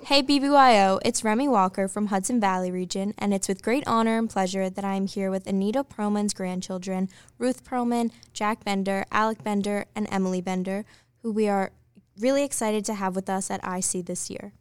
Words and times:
Hey 0.00 0.22
BBYO, 0.22 1.00
it's 1.04 1.22
Remy 1.22 1.48
Walker 1.48 1.86
from 1.86 2.06
Hudson 2.06 2.40
Valley 2.40 2.70
region, 2.70 3.12
and 3.18 3.34
it's 3.34 3.46
with 3.46 3.62
great 3.62 3.84
honor 3.86 4.16
and 4.16 4.28
pleasure 4.28 4.70
that 4.70 4.84
I 4.86 4.94
am 4.94 5.06
here 5.06 5.30
with 5.30 5.46
Anita 5.46 5.84
Perlman's 5.84 6.32
grandchildren, 6.32 7.10
Ruth 7.38 7.62
Perlman, 7.62 8.10
Jack 8.32 8.64
Bender, 8.64 9.04
Alec 9.12 9.44
Bender, 9.44 9.84
and 9.94 10.08
Emily 10.10 10.40
Bender, 10.40 10.86
who 11.20 11.30
we 11.30 11.46
are 11.46 11.72
really 12.18 12.42
excited 12.42 12.86
to 12.86 12.94
have 12.94 13.14
with 13.14 13.28
us 13.28 13.50
at 13.50 13.60
IC 13.64 14.06
this 14.06 14.30
year. 14.30 14.54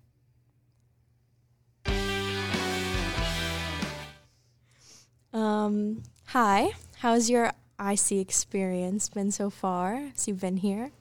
Um, 5.31 6.03
hi, 6.25 6.71
how's 6.97 7.29
your 7.29 7.53
IC 7.79 8.11
experience 8.11 9.07
been 9.07 9.31
so 9.31 9.49
far 9.49 10.09
as 10.13 10.27
you've 10.27 10.41
been 10.41 10.57
here? 10.57 10.91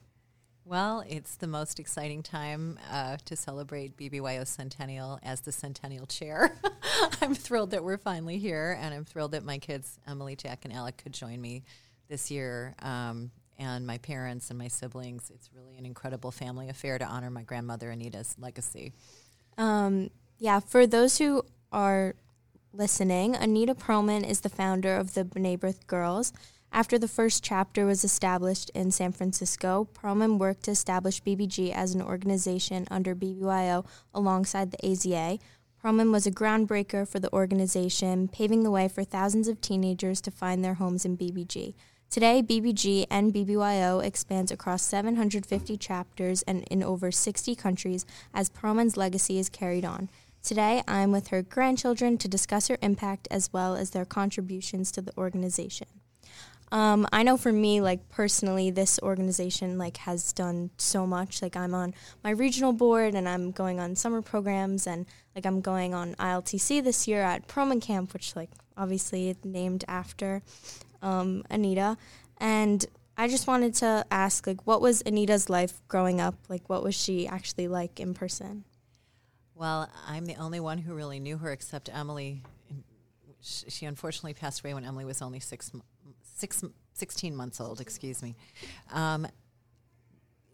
Well, 0.71 1.03
it's 1.05 1.35
the 1.35 1.47
most 1.47 1.81
exciting 1.81 2.23
time 2.23 2.79
uh, 2.89 3.17
to 3.25 3.35
celebrate 3.35 3.97
BBYO 3.97 4.47
Centennial 4.47 5.19
as 5.21 5.41
the 5.41 5.51
Centennial 5.51 6.05
Chair. 6.05 6.55
I'm 7.21 7.35
thrilled 7.35 7.71
that 7.71 7.83
we're 7.83 7.97
finally 7.97 8.37
here, 8.37 8.77
and 8.79 8.93
I'm 8.93 9.03
thrilled 9.03 9.33
that 9.33 9.43
my 9.43 9.57
kids, 9.57 9.99
Emily, 10.07 10.37
Jack, 10.37 10.63
and 10.63 10.73
Alec, 10.73 10.95
could 10.95 11.11
join 11.11 11.41
me 11.41 11.63
this 12.07 12.31
year. 12.31 12.73
Um, 12.81 13.31
and 13.59 13.85
my 13.85 13.97
parents 13.97 14.49
and 14.49 14.57
my 14.57 14.69
siblings. 14.69 15.29
It's 15.35 15.49
really 15.53 15.75
an 15.77 15.85
incredible 15.85 16.31
family 16.31 16.69
affair 16.69 16.97
to 16.97 17.05
honor 17.05 17.29
my 17.29 17.43
grandmother 17.43 17.91
Anita's 17.91 18.37
legacy. 18.39 18.93
Um, 19.57 20.09
yeah, 20.39 20.61
for 20.61 20.87
those 20.87 21.17
who 21.17 21.43
are 21.73 22.15
listening, 22.71 23.35
Anita 23.35 23.75
Perlman 23.75 24.25
is 24.25 24.39
the 24.39 24.47
founder 24.47 24.95
of 24.95 25.15
the 25.15 25.25
B'rith 25.25 25.85
Girls. 25.87 26.31
After 26.73 26.97
the 26.97 27.09
first 27.09 27.43
chapter 27.43 27.85
was 27.85 28.05
established 28.05 28.69
in 28.69 28.91
San 28.91 29.11
Francisco, 29.11 29.89
Perlman 29.93 30.37
worked 30.37 30.63
to 30.63 30.71
establish 30.71 31.21
BBG 31.21 31.73
as 31.73 31.93
an 31.93 32.01
organization 32.01 32.87
under 32.89 33.13
BBYO 33.13 33.85
alongside 34.13 34.71
the 34.71 34.77
AZA. 34.77 35.41
Perlman 35.83 36.13
was 36.13 36.25
a 36.25 36.31
groundbreaker 36.31 37.05
for 37.05 37.19
the 37.19 37.31
organization, 37.33 38.29
paving 38.29 38.63
the 38.63 38.71
way 38.71 38.87
for 38.87 39.03
thousands 39.03 39.49
of 39.49 39.59
teenagers 39.59 40.21
to 40.21 40.31
find 40.31 40.63
their 40.63 40.75
homes 40.75 41.03
in 41.03 41.17
BBG. 41.17 41.73
Today, 42.09 42.41
BBG 42.41 43.05
and 43.09 43.33
BBYO 43.33 44.01
expands 44.01 44.49
across 44.49 44.81
750 44.83 45.75
chapters 45.75 46.41
and 46.43 46.63
in 46.71 46.83
over 46.83 47.11
60 47.11 47.53
countries 47.53 48.05
as 48.33 48.49
Perlman's 48.49 48.95
legacy 48.95 49.37
is 49.37 49.49
carried 49.49 49.83
on. 49.83 50.07
Today, 50.41 50.83
I'm 50.87 51.11
with 51.11 51.27
her 51.27 51.41
grandchildren 51.41 52.17
to 52.19 52.29
discuss 52.29 52.69
her 52.69 52.77
impact 52.81 53.27
as 53.29 53.51
well 53.51 53.75
as 53.75 53.89
their 53.89 54.05
contributions 54.05 54.89
to 54.93 55.01
the 55.01 55.15
organization. 55.17 55.87
Um, 56.71 57.05
I 57.11 57.23
know 57.23 57.35
for 57.35 57.51
me, 57.51 57.81
like 57.81 58.07
personally, 58.09 58.71
this 58.71 58.99
organization 59.03 59.77
like 59.77 59.97
has 59.97 60.31
done 60.31 60.69
so 60.77 61.05
much. 61.05 61.41
Like 61.41 61.57
I'm 61.57 61.73
on 61.73 61.93
my 62.23 62.29
regional 62.29 62.71
board, 62.71 63.13
and 63.13 63.27
I'm 63.27 63.51
going 63.51 63.79
on 63.79 63.95
summer 63.95 64.21
programs, 64.21 64.87
and 64.87 65.05
like 65.35 65.45
I'm 65.45 65.61
going 65.61 65.93
on 65.93 66.15
ILTC 66.15 66.83
this 66.83 67.07
year 67.07 67.21
at 67.21 67.47
Perlman 67.47 67.81
Camp, 67.81 68.13
which 68.13 68.35
like 68.35 68.49
obviously 68.77 69.35
named 69.43 69.83
after 69.87 70.41
um, 71.01 71.43
Anita. 71.49 71.97
And 72.37 72.85
I 73.17 73.27
just 73.27 73.47
wanted 73.47 73.75
to 73.75 74.05
ask, 74.09 74.47
like, 74.47 74.65
what 74.65 74.81
was 74.81 75.01
Anita's 75.01 75.49
life 75.49 75.81
growing 75.87 76.19
up? 76.19 76.35
Like, 76.49 76.69
what 76.69 76.83
was 76.83 76.95
she 76.95 77.27
actually 77.27 77.67
like 77.67 77.99
in 77.99 78.13
person? 78.13 78.63
Well, 79.53 79.89
I'm 80.07 80.25
the 80.25 80.37
only 80.37 80.59
one 80.59 80.79
who 80.79 80.95
really 80.95 81.19
knew 81.19 81.37
her 81.37 81.51
except 81.51 81.89
Emily. 81.93 82.41
She 83.41 83.85
unfortunately 83.85 84.33
passed 84.33 84.63
away 84.63 84.73
when 84.73 84.85
Emily 84.85 85.05
was 85.05 85.21
only 85.21 85.39
six 85.39 85.71
six, 86.41 86.63
16 86.93 87.35
months 87.35 87.61
old, 87.61 87.79
excuse 87.79 88.21
me. 88.21 88.35
Um, 88.91 89.27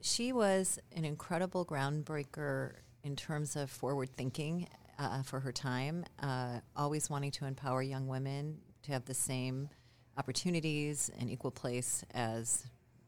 she 0.02 0.31
was 0.31 0.80
an 0.95 1.05
incredible 1.05 1.66
groundbreaker 1.66 2.73
in 3.03 3.16
terms 3.16 3.55
of 3.55 3.71
forward 3.71 4.09
thinking 4.15 4.67
uh, 4.99 5.23
for 5.23 5.39
her 5.39 5.52
time, 5.52 6.05
uh, 6.21 6.59
always 6.75 7.09
wanting 7.09 7.31
to 7.31 7.45
empower 7.45 7.81
young 7.81 8.08
women 8.08 8.58
to 8.83 8.91
have 8.91 9.05
the 9.05 9.13
same 9.13 9.69
opportunities 10.17 11.09
and 11.19 11.30
equal 11.30 11.52
place 11.52 12.03
as 12.14 12.65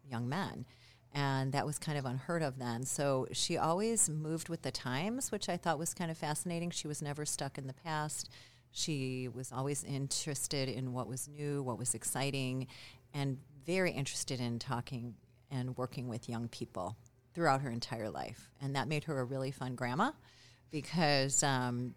young 0.09 0.29
men. 0.29 0.65
And 1.13 1.51
that 1.53 1.65
was 1.65 1.79
kind 1.79 1.97
of 1.97 2.05
unheard 2.05 2.43
of 2.43 2.59
then. 2.59 2.85
So 2.85 3.27
she 3.31 3.57
always 3.57 4.09
moved 4.09 4.47
with 4.47 4.61
the 4.61 4.71
times, 4.71 5.31
which 5.31 5.49
I 5.49 5.57
thought 5.57 5.79
was 5.79 5.93
kind 5.93 6.11
of 6.11 6.17
fascinating. 6.17 6.69
She 6.69 6.87
was 6.87 7.01
never 7.01 7.25
stuck 7.25 7.57
in 7.57 7.67
the 7.67 7.73
past. 7.73 8.29
She 8.71 9.27
was 9.33 9.51
always 9.51 9.83
interested 9.83 10.69
in 10.69 10.93
what 10.93 11.07
was 11.07 11.27
new, 11.27 11.63
what 11.63 11.77
was 11.77 11.95
exciting, 11.95 12.67
and 13.13 13.37
very 13.65 13.91
interested 13.91 14.39
in 14.39 14.59
talking 14.59 15.15
and 15.51 15.77
working 15.77 16.07
with 16.07 16.29
young 16.29 16.47
people 16.47 16.95
throughout 17.33 17.61
her 17.61 17.69
entire 17.69 18.09
life. 18.09 18.51
And 18.61 18.75
that 18.75 18.87
made 18.87 19.05
her 19.05 19.19
a 19.19 19.23
really 19.23 19.51
fun 19.51 19.75
grandma 19.75 20.11
because 20.71 21.43
um, 21.43 21.95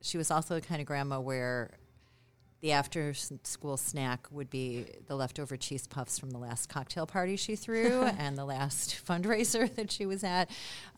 she 0.00 0.16
was 0.16 0.30
also 0.30 0.54
the 0.54 0.60
kind 0.60 0.80
of 0.80 0.86
grandma 0.86 1.20
where 1.20 1.76
the 2.60 2.72
after 2.72 3.14
school 3.14 3.76
snack 3.76 4.26
would 4.30 4.50
be 4.50 4.86
the 5.06 5.14
leftover 5.14 5.56
cheese 5.56 5.86
puffs 5.86 6.18
from 6.18 6.30
the 6.30 6.38
last 6.38 6.68
cocktail 6.68 7.06
party 7.06 7.36
she 7.36 7.54
threw 7.54 8.02
and 8.18 8.36
the 8.36 8.44
last 8.44 9.00
fundraiser 9.06 9.72
that 9.76 9.92
she 9.92 10.06
was 10.06 10.24
at. 10.24 10.50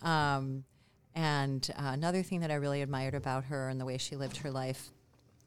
Um, 0.03 0.65
and 1.15 1.69
uh, 1.77 1.91
another 1.92 2.22
thing 2.22 2.41
that 2.41 2.50
I 2.50 2.54
really 2.54 2.82
admired 2.82 3.15
about 3.15 3.44
her 3.44 3.69
and 3.69 3.81
the 3.81 3.84
way 3.84 3.98
she 3.98 4.16
lived 4.16 4.38
her 4.38 4.50
life 4.50 4.91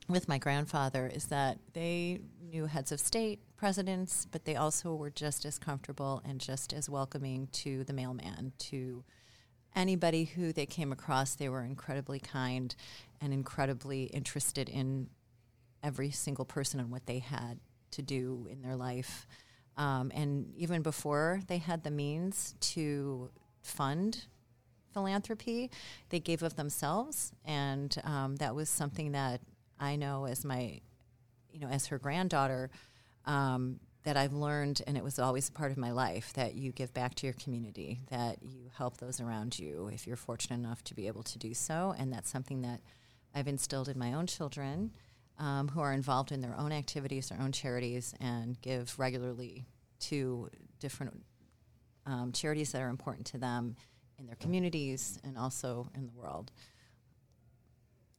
with 0.07 0.27
my 0.27 0.37
grandfather 0.37 1.07
is 1.07 1.25
that 1.25 1.59
they 1.73 2.19
knew 2.41 2.65
heads 2.65 2.91
of 2.91 2.99
state, 2.99 3.39
presidents, 3.55 4.27
but 4.29 4.45
they 4.45 4.55
also 4.55 4.93
were 4.93 5.09
just 5.09 5.45
as 5.45 5.57
comfortable 5.57 6.21
and 6.25 6.39
just 6.39 6.73
as 6.73 6.89
welcoming 6.89 7.47
to 7.51 7.83
the 7.85 7.93
mailman, 7.93 8.51
to 8.57 9.03
anybody 9.75 10.25
who 10.25 10.51
they 10.51 10.65
came 10.65 10.91
across. 10.91 11.35
They 11.35 11.49
were 11.49 11.63
incredibly 11.63 12.19
kind 12.19 12.75
and 13.21 13.33
incredibly 13.33 14.03
interested 14.05 14.67
in 14.67 15.09
every 15.81 16.11
single 16.11 16.45
person 16.45 16.79
and 16.79 16.91
what 16.91 17.05
they 17.05 17.19
had 17.19 17.59
to 17.91 18.01
do 18.01 18.47
in 18.49 18.61
their 18.61 18.75
life. 18.75 19.27
Um, 19.77 20.11
and 20.13 20.53
even 20.55 20.81
before 20.81 21.41
they 21.47 21.57
had 21.57 21.83
the 21.83 21.91
means 21.91 22.55
to 22.59 23.31
fund 23.61 24.25
philanthropy, 24.93 25.71
they 26.09 26.19
gave 26.19 26.43
of 26.43 26.55
themselves, 26.55 27.31
and 27.43 27.95
um, 28.03 28.35
that 28.35 28.53
was 28.53 28.69
something 28.69 29.13
that 29.13 29.41
I 29.83 29.95
know 29.95 30.25
as 30.25 30.45
my, 30.45 30.81
you 31.51 31.59
know, 31.59 31.67
as 31.67 31.87
her 31.87 31.99
granddaughter, 31.99 32.69
um, 33.25 33.79
that 34.03 34.17
I've 34.17 34.33
learned, 34.33 34.81
and 34.85 34.97
it 34.97 35.03
was 35.03 35.17
always 35.17 35.47
a 35.47 35.51
part 35.51 35.71
of 35.71 35.77
my 35.77 35.91
life, 35.91 36.33
that 36.33 36.55
you 36.55 36.71
give 36.71 36.93
back 36.93 37.15
to 37.15 37.25
your 37.25 37.33
community, 37.33 38.01
that 38.09 38.37
you 38.41 38.69
help 38.77 38.97
those 38.97 39.21
around 39.21 39.57
you 39.57 39.89
if 39.93 40.05
you're 40.05 40.17
fortunate 40.17 40.57
enough 40.57 40.83
to 40.85 40.93
be 40.93 41.07
able 41.07 41.23
to 41.23 41.39
do 41.39 41.53
so. 41.53 41.95
And 41.97 42.11
that's 42.11 42.29
something 42.29 42.61
that 42.63 42.81
I've 43.33 43.47
instilled 43.47 43.87
in 43.87 43.97
my 43.97 44.13
own 44.13 44.27
children 44.27 44.91
um, 45.39 45.69
who 45.69 45.79
are 45.79 45.93
involved 45.93 46.31
in 46.31 46.41
their 46.41 46.57
own 46.57 46.71
activities, 46.71 47.29
their 47.29 47.41
own 47.41 47.51
charities, 47.51 48.13
and 48.19 48.59
give 48.61 48.97
regularly 48.99 49.65
to 50.01 50.49
different 50.79 51.23
um, 52.05 52.33
charities 52.33 52.73
that 52.73 52.81
are 52.81 52.89
important 52.89 53.25
to 53.27 53.37
them 53.37 53.75
in 54.19 54.27
their 54.27 54.35
communities 54.35 55.17
and 55.23 55.37
also 55.37 55.89
in 55.95 56.05
the 56.05 56.11
world. 56.11 56.51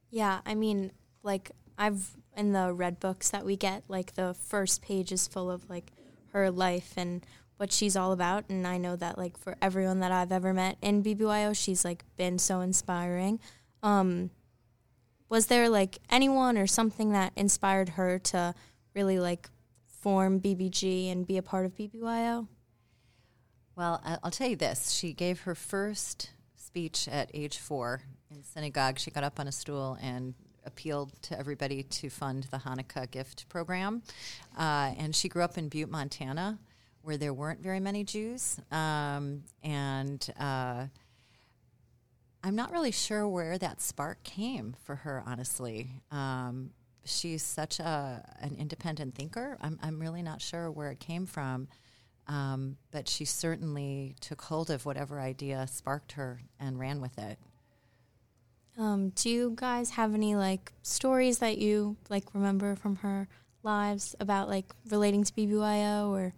Yeah, 0.09 0.39
I 0.45 0.55
mean, 0.55 0.91
like 1.25 1.51
I've 1.77 2.15
in 2.37 2.53
the 2.53 2.71
red 2.71 2.99
books 2.99 3.29
that 3.31 3.45
we 3.45 3.57
get, 3.57 3.83
like 3.87 4.15
the 4.15 4.33
first 4.33 4.81
page 4.81 5.11
is 5.11 5.27
full 5.27 5.49
of 5.49 5.69
like 5.69 5.91
her 6.31 6.51
life 6.51 6.93
and 6.95 7.25
what 7.57 7.71
she's 7.71 7.95
all 7.95 8.11
about. 8.11 8.45
And 8.49 8.67
I 8.67 8.77
know 8.77 8.95
that 8.95 9.17
like 9.17 9.37
for 9.37 9.55
everyone 9.61 9.99
that 10.01 10.11
I've 10.11 10.31
ever 10.31 10.53
met 10.53 10.77
in 10.81 11.03
BBYO, 11.03 11.55
she's 11.55 11.83
like 11.83 12.03
been 12.17 12.37
so 12.37 12.61
inspiring. 12.61 13.39
Um, 13.81 14.29
was 15.29 15.47
there 15.47 15.69
like 15.69 15.97
anyone 16.09 16.57
or 16.57 16.67
something 16.67 17.11
that 17.13 17.33
inspired 17.35 17.89
her 17.89 18.19
to 18.19 18.53
really 18.93 19.19
like 19.19 19.49
form 19.85 20.39
BBG 20.39 21.11
and 21.11 21.25
be 21.25 21.37
a 21.37 21.41
part 21.41 21.65
of 21.65 21.75
BBYO? 21.75 22.47
Well, 23.75 24.01
I'll 24.23 24.31
tell 24.31 24.47
you 24.47 24.55
this. 24.55 24.91
She 24.91 25.13
gave 25.13 25.41
her 25.41 25.55
first 25.55 26.29
speech 26.55 27.07
at 27.09 27.29
age 27.33 27.57
four 27.57 28.03
in 28.31 28.43
synagogue. 28.43 28.99
She 28.99 29.11
got 29.11 29.23
up 29.23 29.39
on 29.39 29.47
a 29.47 29.51
stool 29.51 29.97
and 30.01 30.33
appealed 30.65 31.13
to 31.23 31.37
everybody 31.37 31.83
to 31.83 32.09
fund 32.09 32.47
the 32.51 32.57
Hanukkah 32.57 33.09
gift 33.09 33.47
program. 33.49 34.01
Uh, 34.57 34.93
and 34.97 35.15
she 35.15 35.29
grew 35.29 35.43
up 35.43 35.57
in 35.57 35.69
Butte, 35.69 35.89
Montana, 35.89 36.59
where 37.01 37.17
there 37.17 37.33
weren't 37.33 37.61
very 37.61 37.79
many 37.79 38.03
Jews. 38.03 38.59
Um, 38.71 39.43
and 39.63 40.27
uh, 40.39 40.87
I'm 42.43 42.55
not 42.55 42.71
really 42.71 42.91
sure 42.91 43.27
where 43.27 43.57
that 43.57 43.81
spark 43.81 44.23
came 44.23 44.75
for 44.83 44.95
her, 44.95 45.23
honestly. 45.25 45.89
Um, 46.11 46.71
she's 47.03 47.43
such 47.43 47.79
a, 47.79 48.23
an 48.39 48.55
independent 48.55 49.15
thinker. 49.15 49.57
I'm, 49.61 49.79
I'm 49.81 49.99
really 49.99 50.21
not 50.21 50.41
sure 50.41 50.71
where 50.71 50.91
it 50.91 50.99
came 50.99 51.25
from. 51.25 51.67
Um, 52.27 52.77
but 52.91 53.07
she 53.07 53.25
certainly 53.25 54.15
took 54.19 54.41
hold 54.41 54.71
of 54.71 54.85
whatever 54.85 55.19
idea 55.19 55.67
sparked 55.67 56.13
her 56.13 56.41
and 56.59 56.79
ran 56.79 56.99
with 56.99 57.17
it. 57.19 57.37
Um, 58.77 59.09
do 59.09 59.29
you 59.29 59.53
guys 59.55 59.91
have 59.91 60.13
any 60.13 60.35
like 60.35 60.73
stories 60.81 61.39
that 61.39 61.57
you 61.57 61.95
like 62.09 62.33
remember 62.33 62.75
from 62.75 62.97
her 62.97 63.27
lives 63.63 64.15
about 64.19 64.49
like 64.49 64.65
relating 64.89 65.23
to 65.23 65.33
BBYO 65.33 66.09
or 66.09 66.33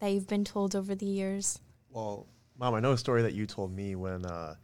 that 0.00 0.08
you've 0.08 0.26
been 0.28 0.44
told 0.44 0.76
over 0.76 0.94
the 0.94 1.06
years? 1.06 1.58
Well, 1.90 2.26
mom, 2.58 2.74
I 2.74 2.80
know 2.80 2.92
a 2.92 2.98
story 2.98 3.22
that 3.22 3.32
you 3.32 3.46
told 3.46 3.72
me 3.74 3.94
when 3.94 4.26
uh, 4.26 4.56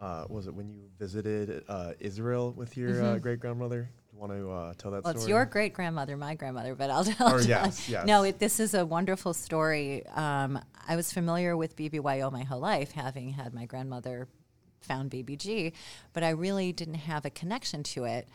uh, 0.00 0.24
was 0.28 0.48
it 0.48 0.54
when 0.54 0.68
you 0.68 0.88
visited 0.98 1.62
uh, 1.68 1.92
Israel 2.00 2.52
with 2.52 2.76
your 2.76 2.90
uh, 3.02 3.14
Mhm. 3.16 3.22
great 3.22 3.38
grandmother? 3.40 3.82
Do 4.10 4.16
you 4.16 4.20
want 4.20 4.32
to 4.32 4.50
uh, 4.50 4.74
tell 4.76 4.90
that 4.90 5.04
Well, 5.04 5.12
story? 5.12 5.22
it's 5.22 5.28
your 5.28 5.44
great 5.44 5.72
grandmother, 5.72 6.16
my 6.16 6.34
grandmother, 6.34 6.74
but 6.74 6.90
I'll 6.90 7.04
tell. 7.12 7.32
Or 7.32 7.40
you. 7.40 7.48
yes, 7.48 7.88
yes. 7.88 8.06
No, 8.06 8.24
it, 8.24 8.38
this 8.40 8.58
is 8.58 8.74
a 8.74 8.84
wonderful 8.84 9.32
story. 9.34 10.04
Um, 10.08 10.58
I 10.88 10.96
was 10.96 11.12
familiar 11.12 11.56
with 11.56 11.76
BBYO 11.76 12.32
my 12.32 12.42
whole 12.42 12.60
life, 12.60 12.90
having 12.92 13.30
had 13.30 13.54
my 13.54 13.66
grandmother 13.66 14.26
found 14.82 15.10
BBG, 15.10 15.72
but 16.12 16.22
I 16.22 16.30
really 16.30 16.72
didn't 16.72 16.94
have 16.94 17.24
a 17.24 17.30
connection 17.30 17.82
to 17.84 18.04
it. 18.04 18.28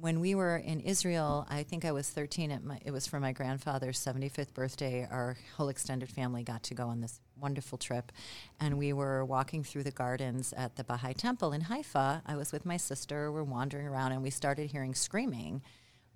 When 0.00 0.20
we 0.20 0.34
were 0.34 0.56
in 0.56 0.80
Israel, 0.80 1.46
I 1.50 1.62
think 1.62 1.84
I 1.84 1.92
was 1.92 2.08
13. 2.08 2.50
At 2.50 2.64
my, 2.64 2.80
it 2.84 2.90
was 2.90 3.06
for 3.06 3.20
my 3.20 3.32
grandfather's 3.32 4.02
75th 4.02 4.54
birthday. 4.54 5.06
Our 5.08 5.36
whole 5.56 5.68
extended 5.68 6.08
family 6.08 6.42
got 6.42 6.62
to 6.64 6.74
go 6.74 6.88
on 6.88 7.00
this 7.00 7.20
wonderful 7.38 7.78
trip, 7.78 8.10
and 8.58 8.78
we 8.78 8.92
were 8.92 9.24
walking 9.24 9.62
through 9.62 9.82
the 9.82 9.90
gardens 9.90 10.52
at 10.54 10.76
the 10.76 10.84
Baha'i 10.84 11.12
Temple 11.12 11.52
in 11.52 11.62
Haifa. 11.62 12.22
I 12.26 12.36
was 12.36 12.52
with 12.52 12.64
my 12.64 12.78
sister. 12.78 13.30
We're 13.30 13.44
wandering 13.44 13.86
around, 13.86 14.12
and 14.12 14.22
we 14.22 14.30
started 14.30 14.70
hearing 14.70 14.94
screaming, 14.94 15.62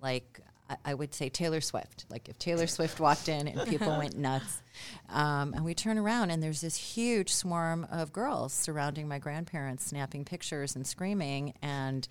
like 0.01 0.41
I, 0.69 0.77
I 0.85 0.93
would 0.93 1.13
say 1.13 1.29
Taylor 1.29 1.61
Swift. 1.61 2.05
Like 2.09 2.29
if 2.29 2.37
Taylor 2.39 2.67
Swift 2.67 2.99
walked 2.99 3.29
in 3.29 3.47
and 3.47 3.67
people 3.67 3.97
went 3.97 4.17
nuts. 4.17 4.61
Um, 5.09 5.53
and 5.53 5.63
we 5.65 5.73
turn 5.73 5.97
around 5.97 6.31
and 6.31 6.41
there's 6.41 6.61
this 6.61 6.75
huge 6.75 7.33
swarm 7.33 7.87
of 7.91 8.13
girls 8.13 8.53
surrounding 8.53 9.07
my 9.07 9.19
grandparents, 9.19 9.85
snapping 9.85 10.25
pictures 10.25 10.75
and 10.75 10.85
screaming. 10.85 11.53
And 11.61 12.07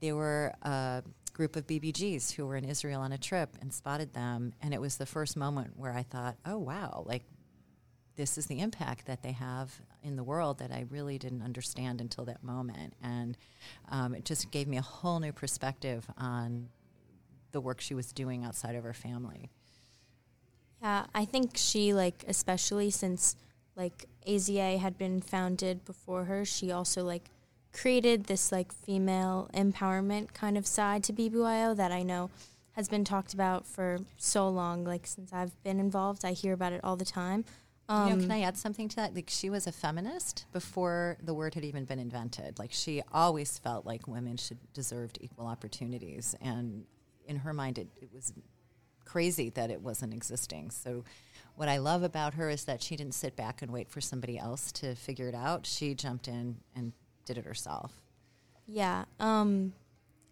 they 0.00 0.12
were 0.12 0.54
a 0.62 1.02
group 1.32 1.56
of 1.56 1.66
BBGs 1.66 2.32
who 2.32 2.46
were 2.46 2.56
in 2.56 2.64
Israel 2.64 3.00
on 3.00 3.12
a 3.12 3.18
trip 3.18 3.56
and 3.60 3.72
spotted 3.72 4.14
them. 4.14 4.52
And 4.62 4.74
it 4.74 4.80
was 4.80 4.96
the 4.96 5.06
first 5.06 5.36
moment 5.36 5.72
where 5.76 5.92
I 5.92 6.02
thought, 6.02 6.36
oh, 6.44 6.58
wow, 6.58 7.04
like 7.06 7.22
this 8.16 8.36
is 8.36 8.46
the 8.46 8.60
impact 8.60 9.06
that 9.06 9.22
they 9.22 9.32
have 9.32 9.72
in 10.02 10.16
the 10.16 10.22
world 10.22 10.58
that 10.58 10.70
I 10.70 10.84
really 10.90 11.18
didn't 11.18 11.42
understand 11.42 12.00
until 12.00 12.24
that 12.26 12.42
moment. 12.42 12.94
And 13.02 13.38
um, 13.88 14.14
it 14.14 14.24
just 14.24 14.50
gave 14.50 14.68
me 14.68 14.76
a 14.76 14.82
whole 14.82 15.20
new 15.20 15.32
perspective 15.32 16.06
on 16.18 16.68
the 17.52 17.60
work 17.60 17.80
she 17.80 17.94
was 17.94 18.12
doing 18.12 18.44
outside 18.44 18.74
of 18.74 18.84
her 18.84 18.92
family. 18.92 19.50
Yeah, 20.82 21.06
I 21.14 21.24
think 21.24 21.56
she 21.56 21.92
like 21.92 22.24
especially 22.26 22.90
since 22.90 23.36
like 23.76 24.06
AZA 24.26 24.78
had 24.78 24.98
been 24.98 25.20
founded 25.20 25.84
before 25.84 26.24
her, 26.24 26.44
she 26.44 26.70
also 26.70 27.04
like 27.04 27.30
created 27.72 28.24
this 28.24 28.50
like 28.50 28.72
female 28.72 29.48
empowerment 29.54 30.32
kind 30.34 30.58
of 30.58 30.66
side 30.66 31.04
to 31.04 31.12
BBYO 31.12 31.76
that 31.76 31.92
I 31.92 32.02
know 32.02 32.30
has 32.72 32.88
been 32.88 33.04
talked 33.04 33.34
about 33.34 33.66
for 33.66 33.98
so 34.16 34.48
long. 34.48 34.84
Like 34.84 35.06
since 35.06 35.32
I've 35.32 35.60
been 35.62 35.80
involved, 35.80 36.24
I 36.24 36.32
hear 36.32 36.52
about 36.52 36.72
it 36.72 36.80
all 36.82 36.96
the 36.96 37.04
time. 37.04 37.44
Um, 37.88 38.08
you 38.08 38.16
know, 38.16 38.22
can 38.22 38.30
I 38.30 38.42
add 38.42 38.56
something 38.56 38.88
to 38.90 38.96
that? 38.96 39.14
Like 39.14 39.28
she 39.28 39.50
was 39.50 39.66
a 39.66 39.72
feminist 39.72 40.46
before 40.52 41.16
the 41.22 41.34
word 41.34 41.54
had 41.54 41.64
even 41.64 41.84
been 41.84 41.98
invented. 41.98 42.58
Like 42.58 42.72
she 42.72 43.02
always 43.12 43.58
felt 43.58 43.84
like 43.84 44.06
women 44.06 44.36
should 44.36 44.58
deserved 44.72 45.18
equal 45.20 45.46
opportunities, 45.46 46.36
and 46.40 46.84
in 47.30 47.36
her 47.36 47.54
mind, 47.54 47.78
it, 47.78 47.88
it 48.02 48.10
was 48.12 48.32
crazy 49.04 49.48
that 49.50 49.70
it 49.70 49.80
wasn't 49.80 50.12
existing. 50.12 50.70
So, 50.70 51.04
what 51.54 51.68
I 51.68 51.78
love 51.78 52.02
about 52.02 52.34
her 52.34 52.48
is 52.48 52.64
that 52.64 52.82
she 52.82 52.96
didn't 52.96 53.14
sit 53.14 53.36
back 53.36 53.62
and 53.62 53.70
wait 53.70 53.88
for 53.88 54.00
somebody 54.00 54.38
else 54.38 54.72
to 54.72 54.94
figure 54.94 55.28
it 55.28 55.34
out. 55.34 55.66
She 55.66 55.94
jumped 55.94 56.26
in 56.26 56.56
and 56.74 56.92
did 57.24 57.38
it 57.38 57.44
herself. 57.44 58.00
Yeah. 58.66 59.04
Um, 59.18 59.74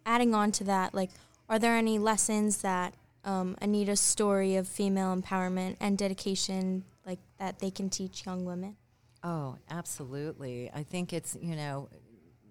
adding 0.06 0.34
on 0.34 0.52
to 0.52 0.64
that, 0.64 0.94
like, 0.94 1.10
are 1.48 1.58
there 1.58 1.76
any 1.76 1.98
lessons 1.98 2.62
that 2.62 2.94
um, 3.24 3.56
Anita's 3.60 4.00
story 4.00 4.56
of 4.56 4.66
female 4.66 5.14
empowerment 5.14 5.76
and 5.80 5.98
dedication, 5.98 6.84
like, 7.04 7.18
that 7.38 7.58
they 7.58 7.70
can 7.70 7.90
teach 7.90 8.24
young 8.24 8.44
women? 8.44 8.76
Oh, 9.22 9.56
absolutely. 9.70 10.70
I 10.74 10.82
think 10.82 11.12
it's, 11.12 11.36
you 11.40 11.56
know, 11.56 11.88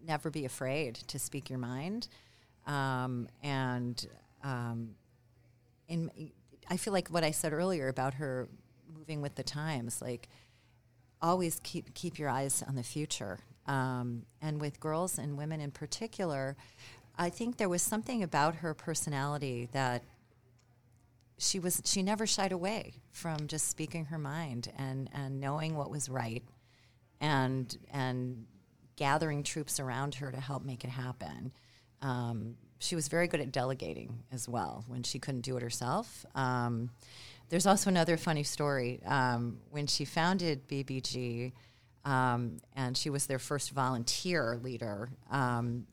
never 0.06 0.30
be 0.30 0.46
afraid 0.46 0.96
to 1.08 1.18
speak 1.18 1.50
your 1.50 1.60
mind. 1.60 2.10
Um, 2.68 3.28
and 3.42 4.06
um, 4.48 4.96
in, 5.90 6.32
I 6.70 6.78
feel 6.78 6.94
like 6.94 7.10
what 7.10 7.24
I 7.24 7.32
said 7.32 7.52
earlier 7.52 7.90
about 7.90 8.16
her 8.16 8.48
moving 8.98 9.22
with 9.22 9.36
the 9.36 9.44
times, 9.44 10.02
like 10.02 10.30
always 11.22 11.60
keep, 11.64 11.94
keep 11.94 12.18
your 12.18 12.30
eyes 12.30 12.64
on 12.66 12.76
the 12.76 12.84
future. 12.84 13.40
Um, 13.66 14.24
and 14.42 14.62
with 14.62 14.80
girls 14.80 15.18
and 15.18 15.38
women 15.38 15.60
in 15.60 15.72
particular, 15.72 16.56
I 17.18 17.30
think 17.30 17.58
there 17.58 17.68
was 17.68 17.82
something 17.82 18.24
about 18.24 18.56
her 18.56 18.74
personality 18.74 19.68
that 19.74 20.04
she 21.40 21.60
was 21.60 21.84
she 21.86 22.02
never 22.02 22.26
shied 22.26 22.52
away 22.52 22.94
from 23.12 23.46
just 23.46 23.68
speaking 23.68 24.06
her 24.06 24.18
mind 24.18 24.72
and 24.76 25.08
and 25.14 25.40
knowing 25.40 25.76
what 25.76 25.92
was 25.92 26.10
right 26.10 26.44
and 27.22 27.78
and 27.92 28.48
gathering 28.96 29.44
troops 29.44 29.80
around 29.80 30.16
her 30.16 30.32
to 30.32 30.40
help 30.40 30.66
make 30.66 30.84
it 30.84 30.90
happen 30.90 31.52
um, 32.02 32.56
she 32.80 32.96
was 32.96 33.08
very 33.08 33.28
good 33.28 33.40
at 33.40 33.52
delegating 33.52 34.24
as 34.32 34.48
well 34.48 34.86
when 34.88 35.04
she 35.04 35.20
couldn't 35.20 35.42
do 35.42 35.58
it 35.58 35.64
herself. 35.64 36.26
Um, 36.36 36.92
there's 37.50 37.66
also 37.66 37.90
another 37.90 38.18
funny 38.18 38.44
story. 38.44 39.02
Um, 39.06 39.60
when 39.72 39.88
she 39.88 40.06
founded 40.06 40.68
bbg 40.68 41.54
um, 42.06 42.58
and 42.76 42.96
she 42.96 43.10
was 43.10 43.26
their 43.26 43.40
first 43.40 43.72
volunteer 43.72 44.60
leader 44.62 45.10
um, 45.32 45.86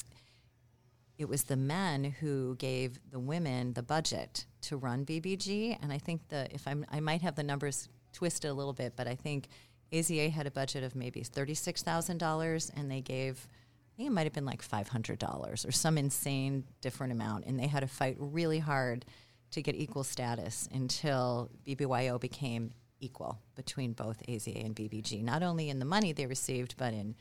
it 1.19 1.29
was 1.29 1.45
the 1.45 1.57
men 1.57 2.05
who 2.05 2.57
gave 2.57 2.99
the 3.11 3.19
women 3.19 3.73
the 3.73 3.83
budget 3.83 4.47
to 4.63 4.77
run 4.77 5.05
BBG, 5.05 5.79
and 5.81 5.93
I 5.93 5.99
think 5.99 6.29
the 6.29 6.49
if 6.53 6.67
I'm 6.67 6.85
I 6.91 7.01
might 7.01 7.23
have 7.23 7.37
the 7.37 7.43
numbers 7.43 7.89
twisted 8.13 8.51
a 8.51 8.55
little 8.55 8.73
bit, 8.73 8.95
but 8.97 9.07
I 9.07 9.15
think 9.15 9.49
AZA 9.93 10.31
had 10.31 10.47
a 10.47 10.51
budget 10.51 10.83
of 10.83 10.97
maybe 10.97 11.23
thirty 11.23 11.55
six 11.55 11.83
thousand 11.83 12.19
dollars, 12.19 12.73
and 12.77 12.91
they 12.91 13.01
gave 13.01 13.47
I 13.95 13.97
think 13.97 14.09
it 14.09 14.13
might 14.13 14.25
have 14.25 14.33
been 14.33 14.45
like 14.45 14.61
five 14.61 14.89
hundred 14.89 15.21
dollars 15.21 15.65
or 15.65 15.71
some 15.71 15.97
insane 15.97 16.65
different 16.81 17.13
amount, 17.13 17.45
and 17.47 17.59
they 17.59 17.69
had 17.69 17.81
to 17.81 17.87
fight 17.87 18.17
really 18.19 18.59
hard 18.59 19.05
to 19.53 19.63
get 19.63 19.77
equal 19.77 20.03
status 20.03 20.69
until 20.73 21.49
BBYO 21.65 22.21
became 22.21 22.73
equal 22.99 23.39
between 23.55 23.93
both 23.93 24.21
AZA 24.27 24.65
and 24.65 24.75
BBG, 24.75 25.23
not 25.23 25.45
only 25.45 25.71
in 25.71 25.79
the 25.79 25.85
money 25.85 26.13
they 26.13 26.27
received, 26.27 26.75
but 26.77 26.93
in 26.93 27.15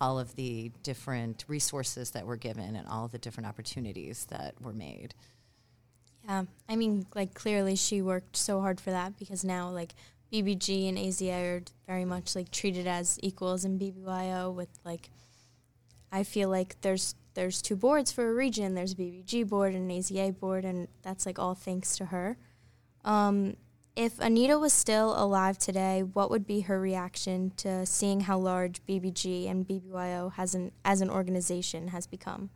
all 0.00 0.18
of 0.18 0.34
the 0.34 0.72
different 0.82 1.44
resources 1.46 2.10
that 2.12 2.26
were 2.26 2.36
given 2.36 2.74
and 2.74 2.88
all 2.88 3.06
the 3.06 3.18
different 3.18 3.48
opportunities 3.48 4.26
that 4.30 4.60
were 4.60 4.72
made. 4.72 5.14
Yeah, 6.24 6.44
I 6.68 6.76
mean, 6.76 7.06
like 7.14 7.34
clearly 7.34 7.76
she 7.76 8.02
worked 8.02 8.36
so 8.36 8.60
hard 8.60 8.80
for 8.80 8.90
that 8.90 9.16
because 9.18 9.44
now 9.44 9.70
like 9.70 9.94
BBG 10.32 10.88
and 10.88 10.98
AZA 10.98 11.32
are 11.32 11.62
very 11.86 12.04
much 12.04 12.34
like 12.34 12.50
treated 12.50 12.86
as 12.86 13.18
equals 13.22 13.64
in 13.64 13.78
BBYO. 13.78 14.52
With 14.52 14.68
like, 14.84 15.10
I 16.10 16.22
feel 16.24 16.48
like 16.48 16.80
there's 16.80 17.14
there's 17.34 17.62
two 17.62 17.76
boards 17.76 18.10
for 18.10 18.28
a 18.28 18.34
region. 18.34 18.74
There's 18.74 18.92
a 18.92 18.96
BBG 18.96 19.48
board 19.48 19.74
and 19.74 19.90
an 19.90 19.96
AZA 19.96 20.38
board, 20.40 20.64
and 20.64 20.88
that's 21.02 21.24
like 21.24 21.38
all 21.38 21.54
thanks 21.54 21.96
to 21.98 22.06
her. 22.06 22.36
Um, 23.04 23.56
if 23.94 24.18
Anita 24.20 24.58
was 24.58 24.72
still 24.72 25.20
alive 25.20 25.58
today, 25.58 26.02
what 26.02 26.30
would 26.30 26.46
be 26.46 26.60
her 26.62 26.80
reaction 26.80 27.52
to 27.58 27.84
seeing 27.84 28.20
how 28.20 28.38
large 28.38 28.84
BBG 28.86 29.50
and 29.50 29.66
BBYO 29.66 30.32
has 30.34 30.54
an 30.54 30.72
as 30.84 31.00
an 31.00 31.10
organization 31.10 31.88
has 31.88 32.06
become? 32.06 32.50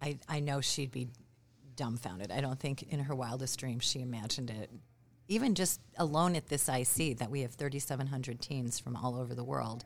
I, 0.00 0.18
I 0.28 0.40
know 0.40 0.60
she'd 0.60 0.90
be 0.90 1.08
dumbfounded. 1.76 2.30
I 2.30 2.40
don't 2.40 2.58
think 2.58 2.82
in 2.84 3.00
her 3.00 3.14
wildest 3.14 3.58
dreams 3.58 3.84
she 3.84 4.00
imagined 4.00 4.50
it. 4.50 4.70
Even 5.28 5.54
just 5.54 5.80
alone 5.96 6.36
at 6.36 6.48
this 6.48 6.68
IC, 6.68 7.18
that 7.18 7.30
we 7.30 7.42
have 7.42 7.52
3,700 7.54 8.40
teens 8.40 8.78
from 8.78 8.96
all 8.96 9.14
over 9.16 9.34
the 9.34 9.44
world, 9.44 9.84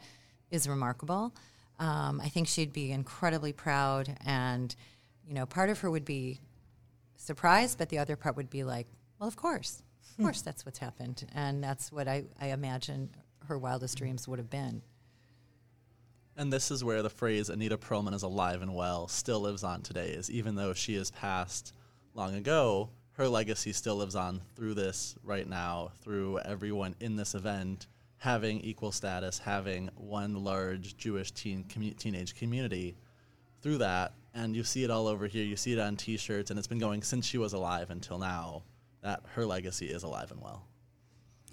is 0.51 0.69
remarkable. 0.69 1.35
Um, 1.79 2.21
I 2.23 2.29
think 2.29 2.49
she'd 2.49 2.73
be 2.73 2.91
incredibly 2.91 3.53
proud, 3.53 4.17
and 4.25 4.75
you 5.27 5.35
know, 5.35 5.47
part 5.47 5.71
of 5.71 5.81
her 5.81 5.91
would 5.91 6.05
be 6.05 6.41
surprised, 7.17 7.79
but 7.79 7.89
the 7.89 7.99
other 7.99 8.17
part 8.17 8.37
would 8.37 8.51
be 8.51 8.65
like, 8.65 8.87
"Well, 9.19 9.29
of 9.29 9.37
course, 9.37 9.83
of 10.11 10.17
course, 10.25 10.43
that's 10.43 10.65
what's 10.65 10.79
happened," 10.79 11.27
and 11.35 11.63
that's 11.63 11.93
what 11.93 12.09
I, 12.09 12.25
I 12.41 12.49
imagine 12.49 13.11
her 13.47 13.59
wildest 13.59 13.99
dreams 13.99 14.27
would 14.27 14.39
have 14.39 14.51
been. 14.51 14.83
And 16.37 16.53
this 16.53 16.71
is 16.71 16.85
where 16.85 17.03
the 17.03 17.11
phrase 17.11 17.49
Anita 17.49 17.79
Perlman 17.79 18.13
is 18.13 18.23
alive 18.23 18.61
and 18.61 18.75
well 18.75 19.09
still 19.09 19.41
lives 19.41 19.65
on 19.65 19.83
today, 19.83 20.11
is 20.11 20.31
even 20.31 20.55
though 20.55 20.75
she 20.75 20.95
has 20.97 21.11
passed 21.11 21.73
long 22.15 22.35
ago, 22.35 22.91
her 23.13 23.29
legacy 23.29 23.73
still 23.73 23.97
lives 23.97 24.15
on 24.15 24.43
through 24.55 24.75
this 24.75 25.15
right 25.23 25.49
now, 25.49 25.93
through 26.03 26.39
everyone 26.41 26.95
in 27.01 27.17
this 27.17 27.35
event 27.35 27.87
having 28.19 28.61
equal 28.61 28.93
status, 28.93 29.39
having 29.39 29.91
one 29.97 30.43
large 30.43 30.97
Jewish 30.97 31.33
teen 31.33 31.65
commu- 31.65 31.97
teenage 31.97 32.35
community 32.35 32.97
through 33.61 33.79
that. 33.79 34.13
And 34.35 34.55
you 34.55 34.65
see 34.65 34.85
it 34.85 34.91
all 34.91 35.07
over 35.07 35.27
here. 35.27 35.45
You 35.45 35.57
see 35.57 35.73
it 35.73 35.79
on 35.79 35.97
t 35.97 36.17
shirts, 36.17 36.51
and 36.51 36.59
it's 36.59 36.69
been 36.69 36.79
going 36.79 37.03
since 37.03 37.27
she 37.27 37.39
was 37.39 37.53
alive 37.53 37.91
until 37.91 38.19
now 38.19 38.63
that 39.03 39.21
her 39.35 39.47
legacy 39.47 39.87
is 39.87 40.03
alive 40.03 40.31
and 40.31 40.41
well. 40.43 40.67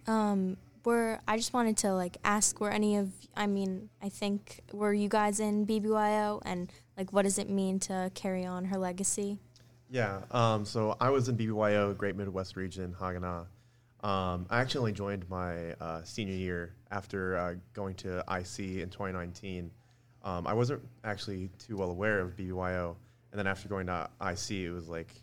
Um, 0.07 0.57
were 0.85 1.19
I 1.27 1.37
just 1.37 1.53
wanted 1.53 1.77
to 1.77 1.93
like 1.93 2.17
ask 2.23 2.59
were 2.59 2.71
any 2.71 2.97
of 2.97 3.11
I 3.35 3.47
mean 3.47 3.89
I 4.01 4.09
think 4.09 4.61
were 4.73 4.93
you 4.93 5.07
guys 5.07 5.39
in 5.39 5.65
BBYO 5.65 6.41
and 6.45 6.71
like 6.97 7.13
what 7.13 7.21
does 7.21 7.37
it 7.37 7.49
mean 7.49 7.79
to 7.81 8.11
carry 8.13 8.45
on 8.45 8.65
her 8.65 8.77
legacy? 8.77 9.39
Yeah. 9.89 10.21
Um, 10.31 10.65
so 10.65 10.97
I 10.99 11.09
was 11.09 11.29
in 11.29 11.37
BBYO, 11.37 11.95
Great 11.95 12.15
Midwest 12.15 12.55
Region, 12.55 12.95
Haganah. 12.99 13.45
Um, 14.03 14.45
I 14.49 14.59
actually 14.59 14.79
only 14.79 14.91
joined 14.91 15.29
my 15.29 15.71
uh, 15.79 16.03
senior 16.03 16.35
year 16.35 16.73
after 16.91 17.37
uh, 17.37 17.55
going 17.73 17.95
to 17.95 18.19
IC 18.29 18.81
in 18.81 18.89
2019. 18.89 19.71
Um, 20.23 20.45
I 20.45 20.53
wasn't 20.53 20.81
actually 21.05 21.49
too 21.57 21.77
well 21.77 21.89
aware 21.89 22.19
of 22.19 22.35
BBYO, 22.35 22.95
and 23.31 23.39
then 23.39 23.47
after 23.47 23.69
going 23.69 23.87
to 23.87 24.09
IC, 24.21 24.51
it 24.51 24.71
was 24.71 24.89
like 24.89 25.13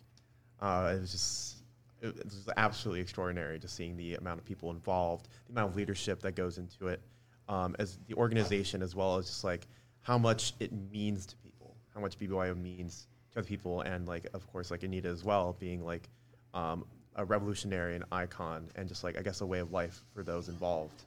uh, 0.61 0.93
it 0.95 1.01
was 1.01 1.11
just 1.11 1.55
it, 2.01 2.25
was 2.25 2.49
absolutely 2.57 3.01
extraordinary 3.01 3.59
just 3.59 3.75
seeing 3.75 3.95
the 3.97 4.15
amount 4.15 4.39
of 4.39 4.45
people 4.45 4.71
involved, 4.71 5.27
the 5.45 5.51
amount 5.51 5.69
of 5.69 5.75
leadership 5.75 6.19
that 6.23 6.35
goes 6.35 6.57
into 6.57 6.87
it, 6.87 7.01
um, 7.49 7.75
as 7.77 7.99
the 8.07 8.15
organization 8.15 8.81
as 8.81 8.95
well 8.95 9.17
as 9.17 9.27
just 9.27 9.43
like 9.43 9.67
how 10.01 10.17
much 10.17 10.53
it 10.59 10.71
means 10.91 11.27
to 11.27 11.35
people, 11.37 11.75
how 11.93 12.01
much 12.01 12.17
BBYO 12.17 12.59
means 12.59 13.07
to 13.31 13.39
other 13.39 13.47
people, 13.47 13.81
and 13.81 14.07
like 14.07 14.25
of 14.33 14.51
course 14.51 14.71
like 14.71 14.81
Anita 14.81 15.07
as 15.07 15.23
well 15.23 15.55
being 15.59 15.85
like 15.85 16.09
um, 16.55 16.83
a 17.15 17.25
revolutionary 17.25 17.95
and 17.95 18.03
icon, 18.11 18.69
and 18.75 18.87
just 18.87 19.03
like 19.03 19.17
I 19.17 19.21
guess 19.21 19.41
a 19.41 19.45
way 19.45 19.59
of 19.59 19.71
life 19.71 20.03
for 20.13 20.23
those 20.23 20.49
involved. 20.49 21.03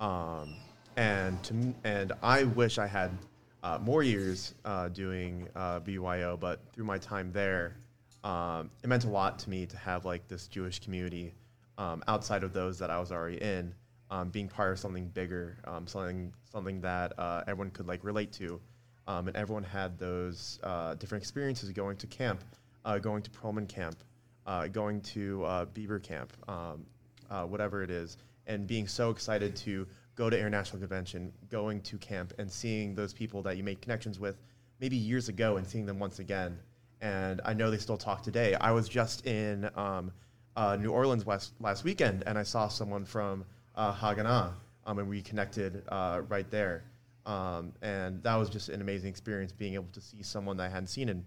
Um, 0.00 0.54
and 0.96 1.42
to 1.44 1.74
and 1.84 2.12
I 2.22 2.44
wish 2.44 2.78
I 2.78 2.86
had 2.86 3.10
uh, 3.62 3.78
more 3.80 4.02
years 4.02 4.54
uh, 4.64 4.88
doing 4.88 5.48
uh, 5.56 5.80
BYO, 5.80 6.36
but 6.36 6.60
through 6.72 6.84
my 6.84 6.98
time 6.98 7.32
there, 7.32 7.76
um, 8.22 8.70
it 8.82 8.88
meant 8.88 9.04
a 9.04 9.10
lot 9.10 9.38
to 9.40 9.50
me 9.50 9.66
to 9.66 9.76
have 9.76 10.04
like 10.04 10.26
this 10.28 10.48
Jewish 10.48 10.80
community 10.80 11.34
um, 11.78 12.02
outside 12.08 12.44
of 12.44 12.52
those 12.52 12.78
that 12.78 12.90
I 12.90 12.98
was 12.98 13.12
already 13.12 13.40
in, 13.42 13.74
um, 14.10 14.28
being 14.30 14.48
part 14.48 14.72
of 14.72 14.78
something 14.78 15.08
bigger, 15.08 15.56
um, 15.64 15.86
something 15.86 16.32
something 16.50 16.80
that 16.82 17.18
uh, 17.18 17.42
everyone 17.46 17.70
could 17.70 17.86
like 17.86 18.04
relate 18.04 18.32
to, 18.32 18.60
um, 19.06 19.28
and 19.28 19.36
everyone 19.36 19.64
had 19.64 19.98
those 19.98 20.58
uh, 20.62 20.94
different 20.94 21.22
experiences 21.22 21.70
going 21.72 21.96
to 21.96 22.06
camp, 22.06 22.42
uh, 22.84 22.98
going 22.98 23.22
to 23.22 23.30
Perlman 23.30 23.68
camp, 23.68 23.96
uh, 24.46 24.66
going 24.68 25.00
to 25.00 25.44
uh, 25.44 25.64
Beber 25.66 26.02
camp, 26.02 26.32
um, 26.48 26.84
uh, 27.30 27.44
whatever 27.44 27.82
it 27.82 27.90
is, 27.90 28.16
and 28.46 28.66
being 28.66 28.86
so 28.86 29.10
excited 29.10 29.56
to 29.56 29.86
go 30.16 30.30
to 30.30 30.38
international 30.38 30.78
convention, 30.78 31.32
going 31.50 31.80
to 31.82 31.98
camp, 31.98 32.32
and 32.38 32.50
seeing 32.50 32.94
those 32.94 33.12
people 33.12 33.42
that 33.42 33.56
you 33.56 33.64
made 33.64 33.80
connections 33.80 34.20
with 34.20 34.36
maybe 34.80 34.96
years 34.96 35.28
ago, 35.28 35.56
and 35.56 35.66
seeing 35.66 35.86
them 35.86 35.98
once 35.98 36.18
again. 36.18 36.58
And 37.00 37.40
I 37.44 37.54
know 37.54 37.70
they 37.70 37.78
still 37.78 37.96
talk 37.96 38.22
today. 38.22 38.54
I 38.54 38.70
was 38.70 38.88
just 38.88 39.26
in 39.26 39.68
um, 39.76 40.12
uh, 40.56 40.76
New 40.76 40.90
Orleans 40.90 41.26
last, 41.26 41.52
last 41.60 41.84
weekend, 41.84 42.22
and 42.26 42.38
I 42.38 42.42
saw 42.42 42.68
someone 42.68 43.04
from 43.04 43.44
uh, 43.74 43.92
Haganah, 43.92 44.52
um, 44.86 44.98
and 44.98 45.08
we 45.08 45.22
connected 45.22 45.82
uh, 45.88 46.22
right 46.28 46.50
there. 46.50 46.84
Um, 47.26 47.72
and 47.82 48.22
that 48.22 48.36
was 48.36 48.50
just 48.50 48.68
an 48.68 48.80
amazing 48.80 49.08
experience, 49.08 49.52
being 49.52 49.74
able 49.74 49.88
to 49.92 50.00
see 50.00 50.22
someone 50.22 50.56
that 50.58 50.64
I 50.64 50.68
hadn't 50.68 50.88
seen 50.88 51.08
in 51.08 51.24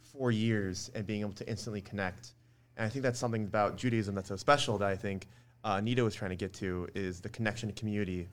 four 0.00 0.30
years 0.30 0.90
and 0.94 1.06
being 1.06 1.20
able 1.20 1.32
to 1.32 1.48
instantly 1.48 1.80
connect. 1.80 2.34
And 2.80 2.86
I 2.86 2.88
think 2.88 3.02
that's 3.02 3.18
something 3.18 3.44
about 3.44 3.76
Judaism 3.76 4.14
that's 4.14 4.30
so 4.30 4.36
special 4.36 4.78
that 4.78 4.88
I 4.88 4.96
think 4.96 5.26
uh, 5.64 5.76
Anita 5.78 6.02
was 6.02 6.14
trying 6.14 6.30
to 6.30 6.36
get 6.36 6.54
to 6.54 6.88
is 6.94 7.20
the 7.20 7.28
connection 7.28 7.68
to 7.68 7.74
community 7.74 8.26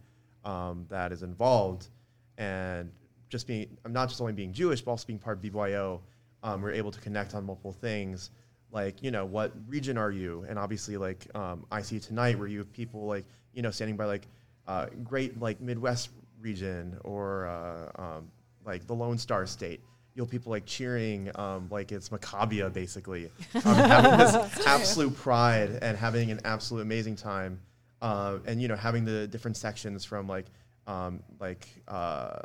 um, 0.46 0.86
that 0.88 1.12
is 1.12 1.22
involved. 1.22 1.90
And 2.38 2.90
just 3.28 3.46
being, 3.46 3.76
I'm 3.84 3.92
not 3.92 4.08
just 4.08 4.22
only 4.22 4.32
being 4.32 4.54
Jewish, 4.54 4.80
but 4.80 4.92
also 4.92 5.06
being 5.06 5.20
part 5.20 5.44
of 5.44 5.52
BYO, 5.52 6.00
um, 6.44 6.62
we're 6.62 6.72
able 6.72 6.92
to 6.92 7.00
connect 7.02 7.36
on 7.36 7.46
multiple 7.46 7.74
things. 7.74 8.30
Like, 8.72 9.04
you 9.04 9.12
know, 9.12 9.26
what 9.26 9.52
region 9.68 9.98
are 9.98 10.12
you? 10.12 10.46
And 10.48 10.58
obviously, 10.58 10.96
like, 10.96 11.28
um, 11.36 11.66
IC 11.78 12.02
tonight 12.02 12.40
where 12.40 12.48
you 12.48 12.60
have 12.60 12.72
people 12.72 13.06
like, 13.06 13.26
you 13.54 13.62
know, 13.62 13.72
standing 13.72 13.98
by 13.98 14.06
like 14.06 14.30
uh, 14.66 14.86
great 15.04 15.38
like 15.42 15.60
Midwest 15.60 16.12
region 16.40 16.98
or 17.04 17.48
uh, 17.48 18.02
um, 18.02 18.32
like 18.66 18.88
the 18.88 18.96
Lone 18.96 19.18
Star 19.18 19.46
State. 19.46 19.82
You'll 20.18 20.26
people 20.26 20.50
like 20.50 20.66
cheering 20.66 21.30
um, 21.36 21.68
like 21.70 21.92
it's 21.92 22.10
Maccabiah 22.10 22.74
basically, 22.74 23.30
um, 23.54 23.76
having 23.76 24.18
this 24.18 24.66
absolute 24.66 25.16
pride 25.16 25.78
and 25.84 25.96
having 25.96 26.32
an 26.32 26.42
absolute 26.44 26.82
amazing 26.82 27.16
time, 27.16 27.62
uh, 28.02 28.40
and 28.48 28.60
you 28.60 28.68
know 28.68 28.76
having 28.76 29.06
the 29.06 29.28
different 29.28 29.58
sections 29.58 30.04
from 30.04 30.28
like 30.28 30.48
um, 30.88 31.22
like 31.40 31.68
uh, 31.88 32.40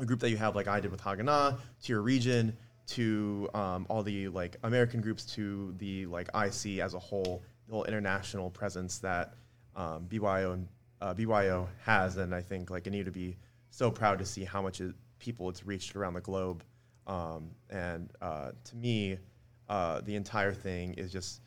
the 0.00 0.06
group 0.06 0.18
that 0.18 0.30
you 0.30 0.36
have 0.38 0.56
like 0.56 0.66
I 0.66 0.80
did 0.80 0.90
with 0.90 1.00
Haganah 1.00 1.56
to 1.82 1.92
your 1.92 2.02
region 2.02 2.56
to 2.88 3.48
um, 3.54 3.86
all 3.88 4.02
the 4.02 4.28
like 4.28 4.56
American 4.64 5.00
groups 5.00 5.24
to 5.34 5.72
the 5.78 6.06
like 6.06 6.28
IC 6.34 6.80
as 6.80 6.94
a 6.94 6.98
whole, 6.98 7.42
the 7.68 7.74
whole 7.74 7.84
international 7.84 8.50
presence 8.50 8.98
that 8.98 9.34
um, 9.76 10.06
BYO 10.08 10.52
and 10.52 10.68
uh, 11.00 11.14
BYO 11.14 11.68
has, 11.84 12.16
and 12.16 12.34
I 12.34 12.42
think 12.42 12.70
like 12.70 12.88
Anita 12.88 13.04
to 13.04 13.10
be 13.12 13.36
so 13.70 13.90
proud 13.90 14.18
to 14.18 14.26
see 14.26 14.44
how 14.44 14.60
much 14.60 14.80
it, 14.80 14.94
people 15.20 15.48
it's 15.48 15.64
reached 15.64 15.94
around 15.94 16.14
the 16.14 16.20
globe. 16.20 16.64
Um, 17.06 17.50
and 17.70 18.10
uh, 18.20 18.50
to 18.64 18.76
me, 18.76 19.18
uh, 19.68 20.00
the 20.00 20.16
entire 20.16 20.52
thing 20.52 20.94
is 20.94 21.12
just 21.12 21.42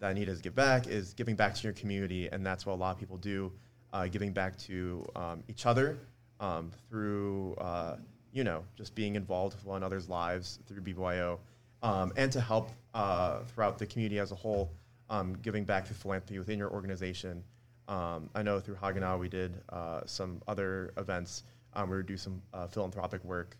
that 0.00 0.10
Anita's 0.10 0.40
give 0.40 0.54
back 0.54 0.86
is 0.86 1.12
giving 1.14 1.36
back 1.36 1.54
to 1.54 1.62
your 1.62 1.72
community, 1.72 2.28
and 2.28 2.44
that's 2.44 2.64
what 2.64 2.72
a 2.72 2.76
lot 2.76 2.92
of 2.94 2.98
people 2.98 3.18
do, 3.18 3.52
uh, 3.92 4.06
giving 4.06 4.32
back 4.32 4.56
to 4.58 5.04
um, 5.14 5.42
each 5.48 5.66
other 5.66 5.98
um, 6.40 6.70
through 6.88 7.54
uh, 7.54 7.96
you 8.32 8.44
know 8.44 8.64
just 8.76 8.94
being 8.94 9.14
involved 9.14 9.54
with 9.54 9.64
one 9.64 9.78
another's 9.78 10.08
lives 10.08 10.58
through 10.66 10.80
BYO, 10.80 11.38
um, 11.82 12.12
and 12.16 12.30
to 12.32 12.40
help 12.40 12.70
uh, 12.94 13.40
throughout 13.54 13.78
the 13.78 13.86
community 13.86 14.18
as 14.18 14.32
a 14.32 14.34
whole, 14.34 14.70
um, 15.10 15.34
giving 15.42 15.64
back 15.64 15.86
to 15.86 15.94
philanthropy 15.94 16.38
within 16.38 16.58
your 16.58 16.70
organization. 16.70 17.42
Um, 17.88 18.28
I 18.34 18.42
know 18.42 18.58
through 18.58 18.76
Haganah 18.76 19.18
we 19.18 19.28
did 19.28 19.54
uh, 19.68 20.00
some 20.06 20.42
other 20.48 20.92
events. 20.96 21.44
Um, 21.76 21.90
we 21.90 21.96
would 21.98 22.06
do 22.06 22.16
some 22.16 22.42
uh, 22.54 22.66
philanthropic 22.66 23.22
work. 23.22 23.56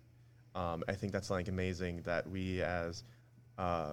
Um, 0.55 0.83
I 0.89 0.93
think 0.93 1.13
that's 1.13 1.29
something 1.29 1.49
amazing 1.51 2.01
that 2.03 2.29
we 2.29 2.63
as 2.63 3.05
uh, 3.59 3.93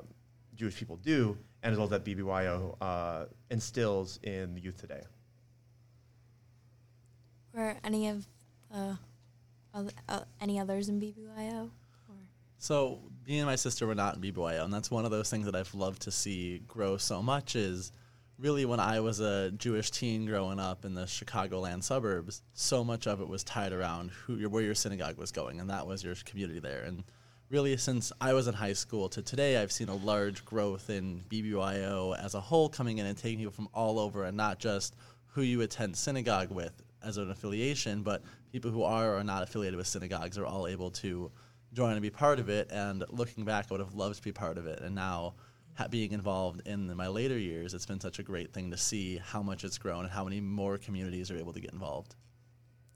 Jewish 0.56 0.78
people 0.78 0.96
do, 0.96 1.38
and 1.62 1.74
as 1.74 1.78
well 1.78 1.86
as 1.86 1.92
that 1.92 2.06
BBYO 2.06 2.78
uh, 2.80 3.26
instills 3.52 4.18
in 4.24 4.56
the 4.56 4.62
youth 4.62 4.80
today. 4.80 5.02
Were 7.54 7.76
any 7.84 8.08
of 8.08 8.26
uh, 8.74 8.96
oth- 9.76 9.94
uh, 10.08 10.22
any 10.40 10.58
others 10.58 10.88
in 10.88 11.02
BBYO? 11.02 11.66
Or? 11.66 12.16
So 12.60 13.00
me 13.28 13.40
and 13.40 13.46
my 13.46 13.58
sister 13.58 13.86
were 13.86 13.94
not 13.94 14.16
in 14.16 14.22
BBYO, 14.22 14.64
and 14.64 14.74
that's 14.74 14.90
one 14.90 15.04
of 15.04 15.12
those 15.12 15.30
things 15.30 15.46
that 15.46 15.56
I've 15.56 15.74
loved 15.76 16.04
to 16.04 16.12
see 16.12 16.62
grow 16.66 16.96
so 16.96 17.22
much. 17.22 17.58
Is 17.58 17.92
really 18.44 18.66
when 18.66 18.82
I 18.82 19.00
was 19.00 19.22
a 19.22 19.52
Jewish 19.52 19.90
teen 19.90 20.26
growing 20.26 20.60
up 20.60 20.84
in 20.84 20.94
the 20.94 21.04
Chicagoland 21.04 21.82
suburbs, 21.82 22.42
so 22.54 22.84
much 22.84 23.08
of 23.08 23.22
it 23.22 23.28
was 23.30 23.42
tied 23.42 23.72
around 23.72 24.12
who 24.12 24.36
your, 24.36 24.50
where 24.50 24.62
your 24.62 24.76
synagogue 24.76 25.18
was 25.18 25.32
going, 25.32 25.62
and 25.62 25.70
that 25.70 25.88
was 25.88 26.04
your 26.04 26.14
community 26.26 26.60
there. 26.60 26.82
And 26.82 27.06
really, 27.50 27.78
since 27.78 28.12
I 28.20 28.34
was 28.34 28.48
in 28.48 28.54
high 28.54 28.74
school 28.74 29.08
to 29.10 29.22
today, 29.22 29.56
I've 29.56 29.72
seen 29.72 29.88
a 29.88 29.96
large 29.96 30.44
growth 30.44 30.90
in 30.90 31.24
BBYO 31.30 32.18
as 32.20 32.34
a 32.36 32.42
whole 32.42 32.68
coming 32.68 32.98
in 32.98 33.06
and 33.06 33.18
taking 33.18 33.40
people 33.40 33.54
from 33.54 33.70
all 33.74 33.98
over, 33.98 34.26
and 34.26 34.36
not 34.36 34.60
just 34.60 34.98
who 35.28 35.42
you 35.42 35.62
attend 35.62 35.96
synagogue 35.96 36.52
with 36.52 36.74
as 37.02 37.16
an 37.16 37.32
affiliation, 37.32 38.04
but 38.04 38.24
people 38.52 38.72
who 38.72 38.84
are 38.84 39.14
or 39.14 39.20
are 39.20 39.24
not 39.24 39.44
affiliated 39.44 39.78
with 39.78 39.88
synagogues 39.88 40.38
are 40.38 40.46
all 40.46 40.68
able 40.68 40.92
to 40.92 41.32
join 41.72 41.94
and 41.94 42.02
be 42.02 42.10
part 42.10 42.40
of 42.40 42.50
it. 42.50 42.70
And 42.74 43.06
looking 43.10 43.46
back, 43.46 43.68
I 43.70 43.74
would 43.74 43.80
have 43.80 43.96
loved 43.96 44.18
to 44.18 44.22
be 44.22 44.34
part 44.34 44.58
of 44.58 44.68
it, 44.68 44.82
and 44.82 44.94
now 44.94 45.36
being 45.90 46.12
involved 46.12 46.68
in 46.68 46.96
my 46.96 47.08
later 47.08 47.38
years, 47.38 47.74
it's 47.74 47.86
been 47.86 48.00
such 48.00 48.20
a 48.20 48.24
great 48.24 48.54
thing 48.54 48.72
to 48.72 48.78
see 48.78 49.18
how 49.18 49.42
much 49.42 49.64
it's 49.64 49.78
grown 49.78 50.04
and 50.04 50.12
how 50.12 50.24
many 50.24 50.42
more 50.42 50.78
communities 50.78 51.32
are 51.32 51.38
able 51.38 51.54
to 51.54 51.60
get 51.60 51.74
involved. 51.74 52.16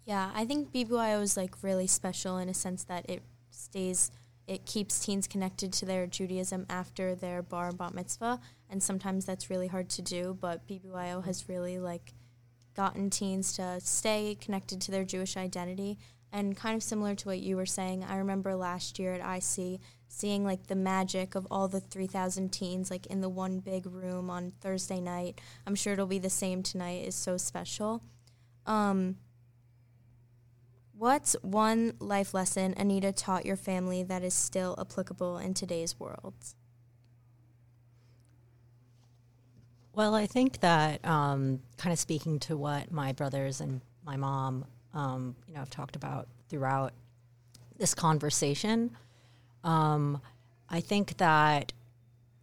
Yeah, 0.05 0.31
I 0.33 0.45
think 0.45 0.71
BBYO 0.71 1.21
is 1.21 1.35
like 1.35 1.63
really 1.63 1.87
special 1.87 2.37
in 2.37 2.49
a 2.49 2.53
sense 2.53 2.83
that 2.85 3.09
it 3.09 3.23
stays, 3.51 4.09
it 4.47 4.65
keeps 4.65 5.03
teens 5.03 5.27
connected 5.27 5.73
to 5.73 5.85
their 5.85 6.07
Judaism 6.07 6.65
after 6.69 7.13
their 7.13 7.41
bar 7.41 7.73
bat 7.73 7.93
mitzvah, 7.93 8.39
and 8.69 8.81
sometimes 8.81 9.25
that's 9.25 9.49
really 9.49 9.67
hard 9.67 9.89
to 9.89 10.01
do. 10.01 10.37
But 10.39 10.65
BBYO 10.67 11.25
has 11.25 11.49
really 11.49 11.77
like 11.79 12.13
gotten 12.73 13.09
teens 13.09 13.53
to 13.53 13.81
stay 13.81 14.37
connected 14.39 14.79
to 14.81 14.91
their 14.91 15.03
Jewish 15.03 15.35
identity. 15.35 15.97
And 16.31 16.57
kind 16.57 16.75
of 16.75 16.83
similar 16.83 17.15
to 17.15 17.27
what 17.27 17.39
you 17.39 17.55
were 17.55 17.65
saying, 17.65 18.03
I 18.03 18.17
remember 18.17 18.55
last 18.55 18.99
year 18.99 19.13
at 19.13 19.37
IC 19.37 19.79
seeing 20.09 20.43
like 20.43 20.67
the 20.67 20.75
magic 20.75 21.35
of 21.35 21.47
all 21.51 21.67
the 21.67 21.79
3,000 21.79 22.49
teens 22.49 22.89
like 22.89 23.05
in 23.07 23.21
the 23.21 23.29
one 23.29 23.59
big 23.59 23.85
room 23.85 24.29
on 24.29 24.51
Thursday 24.61 24.99
night. 24.99 25.39
I'm 25.65 25.75
sure 25.75 25.93
it'll 25.93 26.07
be 26.07 26.19
the 26.19 26.29
same 26.29 26.63
tonight. 26.63 27.05
is 27.05 27.15
so 27.15 27.37
special. 27.37 28.03
Um, 28.65 29.17
what's 30.97 31.35
one 31.41 31.93
life 31.99 32.33
lesson 32.33 32.73
Anita 32.77 33.11
taught 33.11 33.45
your 33.45 33.55
family 33.55 34.03
that 34.03 34.23
is 34.23 34.33
still 34.33 34.75
applicable 34.79 35.37
in 35.37 35.53
today's 35.53 35.99
world? 35.99 36.33
Well, 39.93 40.13
I 40.13 40.27
think 40.27 40.59
that 40.59 41.03
um, 41.05 41.61
kind 41.77 41.91
of 41.91 41.97
speaking 41.97 42.39
to 42.41 42.55
what 42.55 42.91
my 42.91 43.13
brothers 43.13 43.61
and 43.61 43.81
my 44.05 44.15
mom, 44.15 44.65
um, 44.93 45.35
you 45.47 45.53
know, 45.53 45.61
I've 45.61 45.69
talked 45.69 45.95
about 45.95 46.27
throughout 46.49 46.93
this 47.77 47.93
conversation, 47.93 48.91
um, 49.63 50.21
I 50.69 50.79
think 50.81 51.17
that, 51.17 51.73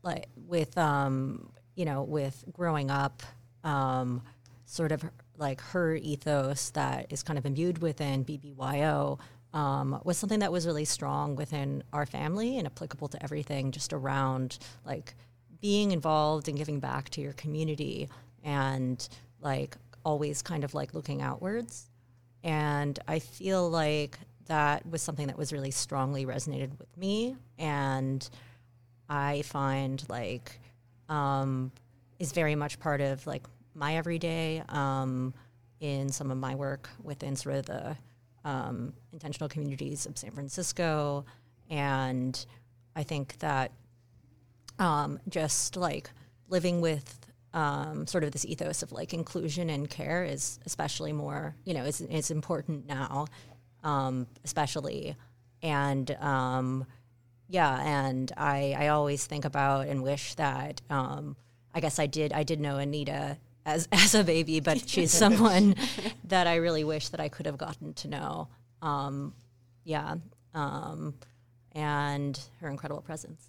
like, 0.02 0.28
with 0.46 0.76
um, 0.78 1.50
you 1.74 1.84
know, 1.84 2.02
with 2.02 2.44
growing 2.52 2.90
up, 2.90 3.22
um, 3.64 4.22
sort 4.66 4.92
of 4.92 5.04
like 5.36 5.60
her 5.60 5.96
ethos 5.96 6.70
that 6.70 7.06
is 7.10 7.22
kind 7.22 7.38
of 7.38 7.46
imbued 7.46 7.78
within 7.78 8.24
BBYO 8.24 9.18
um, 9.52 10.00
was 10.04 10.18
something 10.18 10.40
that 10.40 10.52
was 10.52 10.66
really 10.66 10.84
strong 10.84 11.36
within 11.36 11.82
our 11.92 12.06
family 12.06 12.58
and 12.58 12.66
applicable 12.66 13.08
to 13.08 13.22
everything 13.22 13.70
just 13.70 13.92
around 13.92 14.58
like 14.84 15.14
being 15.60 15.92
involved 15.92 16.48
and 16.48 16.58
giving 16.58 16.80
back 16.80 17.08
to 17.10 17.20
your 17.20 17.32
community 17.34 18.08
and 18.42 19.08
like 19.40 19.76
always 20.04 20.42
kind 20.42 20.64
of 20.64 20.74
like 20.74 20.92
looking 20.92 21.22
outwards. 21.22 21.88
And 22.44 22.98
I 23.08 23.18
feel 23.18 23.68
like 23.68 24.18
that 24.46 24.86
was 24.86 25.00
something 25.02 25.26
that 25.28 25.38
was 25.38 25.52
really 25.52 25.70
strongly 25.70 26.26
resonated 26.26 26.78
with 26.78 26.94
me, 26.96 27.36
and 27.58 28.28
I 29.08 29.42
find 29.42 30.04
like 30.10 30.60
um, 31.08 31.72
is 32.18 32.32
very 32.32 32.54
much 32.54 32.78
part 32.78 33.00
of 33.00 33.26
like 33.26 33.44
my 33.74 33.96
everyday 33.96 34.62
um, 34.68 35.32
in 35.80 36.10
some 36.10 36.30
of 36.30 36.36
my 36.36 36.54
work 36.54 36.90
within 37.02 37.34
sort 37.34 37.56
of 37.56 37.66
the 37.66 37.96
um, 38.44 38.92
intentional 39.12 39.48
communities 39.48 40.04
of 40.04 40.18
San 40.18 40.30
Francisco, 40.32 41.24
and 41.70 42.44
I 42.94 43.02
think 43.04 43.38
that 43.38 43.72
um, 44.78 45.18
just 45.30 45.76
like 45.76 46.10
living 46.50 46.82
with 46.82 47.32
um, 47.54 48.06
sort 48.06 48.24
of 48.24 48.32
this 48.32 48.44
ethos 48.44 48.82
of 48.82 48.92
like 48.92 49.14
inclusion 49.14 49.70
and 49.70 49.88
care 49.88 50.24
is 50.24 50.58
especially 50.66 51.12
more, 51.12 51.54
you 51.64 51.72
know, 51.72 51.84
it's, 51.84 52.00
it's 52.00 52.30
important 52.30 52.86
now, 52.86 53.26
um, 53.82 54.26
especially. 54.44 55.16
And 55.62 56.10
um, 56.20 56.84
yeah, 57.48 57.80
and 57.82 58.30
I, 58.36 58.74
I 58.76 58.88
always 58.88 59.24
think 59.24 59.44
about 59.44 59.86
and 59.86 60.02
wish 60.02 60.34
that 60.34 60.82
um, 60.90 61.36
I 61.72 61.80
guess 61.80 61.98
I 61.98 62.06
did 62.06 62.32
I 62.32 62.42
did 62.42 62.60
know 62.60 62.78
Anita 62.78 63.38
as 63.64 63.88
as 63.92 64.14
a 64.14 64.24
baby, 64.24 64.60
but 64.60 64.88
she's 64.88 65.12
someone 65.24 65.76
that 66.24 66.46
I 66.46 66.56
really 66.56 66.84
wish 66.84 67.08
that 67.10 67.20
I 67.20 67.28
could 67.28 67.46
have 67.46 67.58
gotten 67.58 67.94
to 67.94 68.08
know. 68.08 68.48
Um, 68.82 69.34
yeah, 69.84 70.16
um, 70.54 71.14
and 71.72 72.38
her 72.60 72.68
incredible 72.68 73.02
presence. 73.02 73.48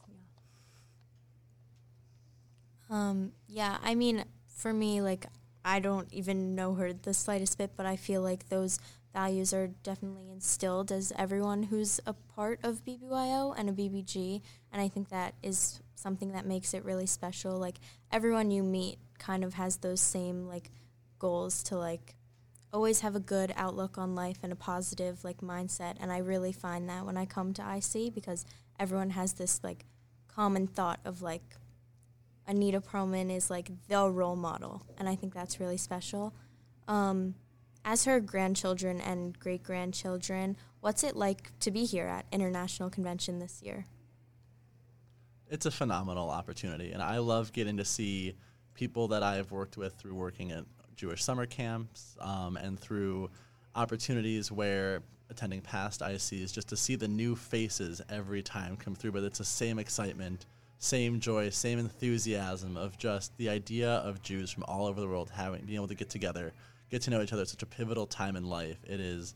Um, 2.90 3.32
yeah, 3.48 3.78
I 3.84 3.96
mean, 3.96 4.26
for 4.48 4.74
me, 4.74 5.02
like, 5.02 5.26
I 5.64 5.80
don't 5.80 6.12
even 6.14 6.56
know 6.56 6.76
her 6.76 6.94
the 6.94 7.14
slightest 7.14 7.58
bit, 7.58 7.72
but 7.76 7.86
I 7.86 7.96
feel 7.96 8.22
like 8.22 8.50
those 8.50 8.80
values 9.14 9.54
are 9.54 9.68
definitely 9.82 10.30
instilled 10.30 10.92
as 10.92 11.12
everyone 11.18 11.64
who's 11.64 12.00
a 12.06 12.14
part 12.14 12.60
of 12.64 12.86
BBYO 12.86 13.58
and 13.58 13.70
a 13.70 13.74
BBG. 13.74 14.42
And 14.72 14.82
I 14.82 14.88
think 14.88 15.10
that 15.10 15.34
is 15.42 15.82
something 15.96 16.34
that 16.34 16.46
makes 16.46 16.74
it 16.74 16.86
really 16.86 17.08
special. 17.08 17.58
Like, 17.58 17.80
everyone 18.12 18.52
you 18.52 18.62
meet 18.62 19.00
kind 19.18 19.44
of 19.44 19.56
has 19.56 19.78
those 19.78 20.02
same, 20.02 20.48
like, 20.48 20.70
goals 21.18 21.64
to, 21.64 21.78
like, 21.78 22.16
always 22.72 23.00
have 23.00 23.16
a 23.16 23.22
good 23.22 23.54
outlook 23.56 23.98
on 23.98 24.14
life 24.16 24.40
and 24.44 24.52
a 24.52 24.56
positive, 24.56 25.24
like, 25.24 25.38
mindset. 25.38 25.96
And 26.00 26.12
I 26.12 26.18
really 26.18 26.52
find 26.52 26.90
that 26.90 27.06
when 27.06 27.18
I 27.18 27.26
come 27.26 27.54
to 27.54 27.62
IC 27.64 28.14
because 28.14 28.46
everyone 28.78 29.12
has 29.12 29.34
this, 29.34 29.62
like, 29.64 29.86
common 30.28 30.68
thought 30.68 31.00
of, 31.06 31.22
like, 31.22 31.56
Anita 32.48 32.82
Perlman 32.82 33.36
is 33.36 33.50
like 33.50 33.72
the 33.88 34.10
role 34.10 34.36
model, 34.36 34.84
and 34.98 35.10
I 35.10 35.16
think 35.16 35.34
that's 35.34 35.60
really 35.60 35.78
special. 35.78 36.34
Um, 36.88 37.36
as 37.84 38.06
her 38.06 38.20
grandchildren 38.20 39.00
and 39.02 39.40
great 39.40 39.64
grandchildren, 39.64 40.58
what's 40.82 41.04
it 41.04 41.16
like 41.16 41.58
to 41.60 41.72
be 41.72 41.86
here 41.86 42.08
at 42.08 42.26
International 42.32 42.90
Convention 42.90 43.40
this 43.40 43.62
year? 43.62 43.86
It's 45.50 45.66
a 45.66 45.72
phenomenal 45.72 46.30
opportunity, 46.30 46.92
and 46.92 47.02
I 47.02 47.20
love 47.20 47.54
getting 47.54 47.78
to 47.78 47.86
see 47.86 48.36
people 48.74 49.08
that 49.10 49.24
I've 49.24 49.52
worked 49.52 49.78
with 49.78 49.94
through 49.94 50.16
working 50.16 50.52
at 50.52 50.66
Jewish 50.96 51.24
summer 51.24 51.46
camps 51.46 52.16
um, 52.20 52.58
and 52.58 52.80
through 52.80 53.30
opportunities 53.76 54.52
where 54.52 55.02
attending 55.30 55.62
past 55.62 56.02
ICs 56.02 56.54
just 56.54 56.68
to 56.70 56.78
see 56.78 56.96
the 56.96 57.08
new 57.08 57.36
faces 57.36 58.02
every 58.10 58.42
time 58.42 58.78
come 58.78 58.96
through, 58.96 59.12
but 59.12 59.24
it's 59.24 59.40
the 59.40 59.46
same 59.46 59.80
excitement 59.80 60.46
same 60.78 61.20
joy, 61.20 61.50
same 61.50 61.80
enthusiasm 61.80 62.78
of 62.78 62.98
just 62.98 63.36
the 63.38 63.50
idea 63.50 63.90
of 63.90 64.22
Jews 64.22 64.52
from 64.52 64.64
all 64.64 64.86
over 64.86 65.00
the 65.00 65.08
world 65.08 65.32
having 65.34 65.66
being 65.66 65.78
able 65.78 65.88
to 65.88 65.96
get 65.96 66.10
together, 66.10 66.54
get 66.90 67.02
to 67.04 67.10
know 67.10 67.22
each 67.22 67.34
other 67.34 67.44
at 67.44 67.48
such 67.48 67.64
a 67.64 67.68
pivotal 67.68 68.06
time 68.06 68.36
in 68.36 68.50
life. 68.50 68.78
It 68.88 69.00
is 69.00 69.36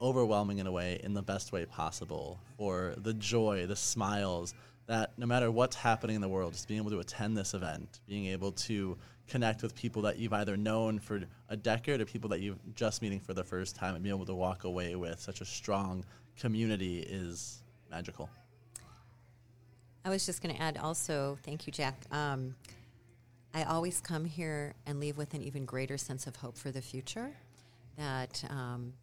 overwhelming 0.00 0.58
in 0.58 0.66
a 0.66 0.72
way, 0.72 1.00
in 1.02 1.14
the 1.14 1.22
best 1.22 1.52
way 1.52 1.66
possible, 1.66 2.38
for 2.56 2.94
the 2.98 3.14
joy, 3.14 3.66
the 3.66 3.76
smiles 3.76 4.54
that 4.86 5.12
no 5.18 5.26
matter 5.26 5.50
what's 5.50 5.76
happening 5.76 6.16
in 6.16 6.22
the 6.22 6.28
world, 6.28 6.52
just 6.52 6.66
being 6.66 6.80
able 6.80 6.90
to 6.90 7.00
attend 7.00 7.36
this 7.36 7.52
event, 7.52 8.00
being 8.06 8.26
able 8.26 8.52
to 8.52 8.96
connect 9.28 9.62
with 9.62 9.74
people 9.74 10.02
that 10.02 10.18
you've 10.18 10.32
either 10.32 10.56
known 10.56 10.98
for 10.98 11.20
a 11.50 11.56
decade 11.56 12.00
or 12.00 12.06
people 12.06 12.30
that 12.30 12.40
you're 12.40 12.56
just 12.74 13.02
meeting 13.02 13.20
for 13.20 13.34
the 13.34 13.44
first 13.44 13.76
time 13.76 13.94
and 13.94 14.02
being 14.02 14.14
able 14.14 14.24
to 14.24 14.34
walk 14.34 14.64
away 14.64 14.96
with 14.96 15.20
such 15.20 15.42
a 15.42 15.44
strong 15.44 16.04
community 16.38 17.00
is 17.00 17.62
magical. 17.90 18.30
I 20.08 20.10
was 20.10 20.24
just 20.24 20.42
going 20.42 20.54
to 20.54 20.62
add 20.62 20.78
also, 20.78 21.36
thank 21.42 21.66
you, 21.66 21.70
Jack. 21.70 21.94
Um, 22.10 22.54
I 23.52 23.64
always 23.64 24.00
come 24.00 24.24
here 24.24 24.72
and 24.86 25.00
leave 25.00 25.18
with 25.18 25.34
an 25.34 25.42
even 25.42 25.66
greater 25.66 25.98
sense 25.98 26.26
of 26.26 26.34
hope 26.34 26.56
for 26.56 26.70
the 26.70 26.80
future. 26.80 27.36
That, 27.98 28.42
um, 28.48 28.94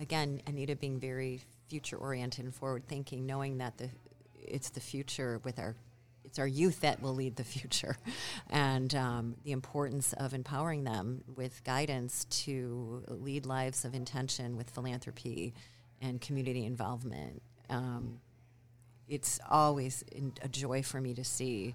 again, 0.00 0.42
Anita 0.48 0.74
being 0.74 0.98
very 0.98 1.42
future 1.68 1.96
oriented 1.96 2.44
and 2.44 2.52
forward 2.52 2.88
thinking, 2.88 3.24
knowing 3.24 3.58
that 3.58 3.78
the 3.78 3.88
it's 4.34 4.70
the 4.70 4.80
future 4.80 5.40
with 5.44 5.60
our 5.60 5.76
it's 6.24 6.40
our 6.40 6.48
youth 6.48 6.80
that 6.80 7.00
will 7.00 7.14
lead 7.14 7.36
the 7.36 7.44
future, 7.44 7.96
and 8.50 8.92
um, 8.96 9.36
the 9.44 9.52
importance 9.52 10.12
of 10.14 10.34
empowering 10.34 10.82
them 10.82 11.22
with 11.36 11.62
guidance 11.62 12.24
to 12.24 13.04
lead 13.06 13.46
lives 13.46 13.84
of 13.84 13.94
intention 13.94 14.56
with 14.56 14.70
philanthropy 14.70 15.54
and 16.00 16.20
community 16.20 16.64
involvement. 16.64 17.42
Um, 17.70 18.18
it's 19.12 19.38
always 19.50 20.02
a 20.42 20.48
joy 20.48 20.82
for 20.82 20.98
me 20.98 21.12
to 21.12 21.22
see 21.22 21.74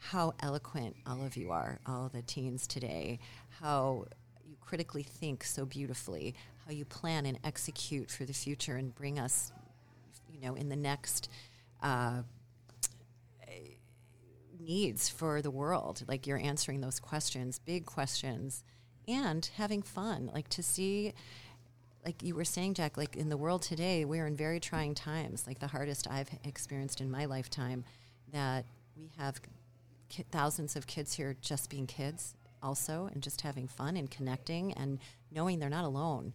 how 0.00 0.32
eloquent 0.40 0.96
all 1.06 1.22
of 1.22 1.36
you 1.36 1.50
are, 1.50 1.80
all 1.86 2.08
the 2.08 2.22
teens 2.22 2.66
today, 2.66 3.18
how 3.60 4.06
you 4.48 4.56
critically 4.58 5.02
think 5.02 5.44
so 5.44 5.66
beautifully, 5.66 6.34
how 6.64 6.72
you 6.72 6.86
plan 6.86 7.26
and 7.26 7.38
execute 7.44 8.10
for 8.10 8.24
the 8.24 8.32
future 8.32 8.76
and 8.76 8.94
bring 8.94 9.18
us, 9.18 9.52
you 10.32 10.40
know, 10.40 10.54
in 10.54 10.70
the 10.70 10.76
next 10.76 11.28
uh, 11.82 12.22
needs 14.58 15.10
for 15.10 15.42
the 15.42 15.50
world. 15.50 16.04
Like 16.08 16.26
you're 16.26 16.40
answering 16.40 16.80
those 16.80 16.98
questions, 16.98 17.58
big 17.58 17.84
questions, 17.84 18.64
and 19.06 19.44
having 19.56 19.82
fun. 19.82 20.30
Like 20.32 20.48
to 20.48 20.62
see 20.62 21.12
like 22.04 22.22
you 22.22 22.34
were 22.34 22.44
saying, 22.44 22.74
Jack, 22.74 22.96
like 22.96 23.16
in 23.16 23.28
the 23.28 23.36
world 23.36 23.62
today, 23.62 24.04
we're 24.04 24.26
in 24.26 24.36
very 24.36 24.60
trying 24.60 24.94
times, 24.94 25.46
like 25.46 25.58
the 25.58 25.66
hardest 25.66 26.08
I've 26.10 26.30
experienced 26.44 27.00
in 27.00 27.10
my 27.10 27.24
lifetime, 27.24 27.84
that 28.32 28.64
we 28.96 29.10
have 29.18 29.40
ki- 30.08 30.24
thousands 30.30 30.76
of 30.76 30.86
kids 30.86 31.14
here 31.14 31.36
just 31.40 31.70
being 31.70 31.86
kids 31.86 32.34
also 32.62 33.08
and 33.12 33.22
just 33.22 33.40
having 33.42 33.68
fun 33.68 33.96
and 33.96 34.10
connecting 34.10 34.72
and 34.74 34.98
knowing 35.30 35.58
they're 35.58 35.68
not 35.68 35.84
alone, 35.84 36.32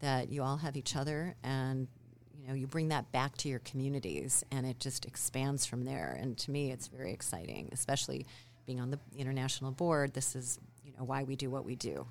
that 0.00 0.30
you 0.30 0.42
all 0.42 0.56
have 0.56 0.76
each 0.76 0.96
other 0.96 1.34
and 1.42 1.88
you 2.36 2.48
know 2.48 2.54
you 2.54 2.66
bring 2.66 2.88
that 2.88 3.12
back 3.12 3.36
to 3.36 3.48
your 3.48 3.60
communities 3.60 4.44
and 4.50 4.66
it 4.66 4.80
just 4.80 5.04
expands 5.04 5.64
from 5.64 5.84
there. 5.84 6.18
And 6.20 6.36
to 6.38 6.50
me 6.50 6.72
it's 6.72 6.88
very 6.88 7.12
exciting 7.12 7.68
especially 7.72 8.26
being 8.66 8.80
on 8.80 8.90
the 8.90 8.98
international 9.16 9.70
board. 9.70 10.12
This 10.14 10.34
is 10.34 10.58
you 10.84 10.92
know 10.98 11.04
why 11.04 11.22
we 11.22 11.36
do 11.36 11.50
what 11.50 11.64
we 11.64 11.76
do 11.76 12.06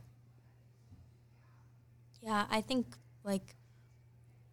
yeah, 2.21 2.45
I 2.49 2.61
think 2.61 2.87
like 3.23 3.55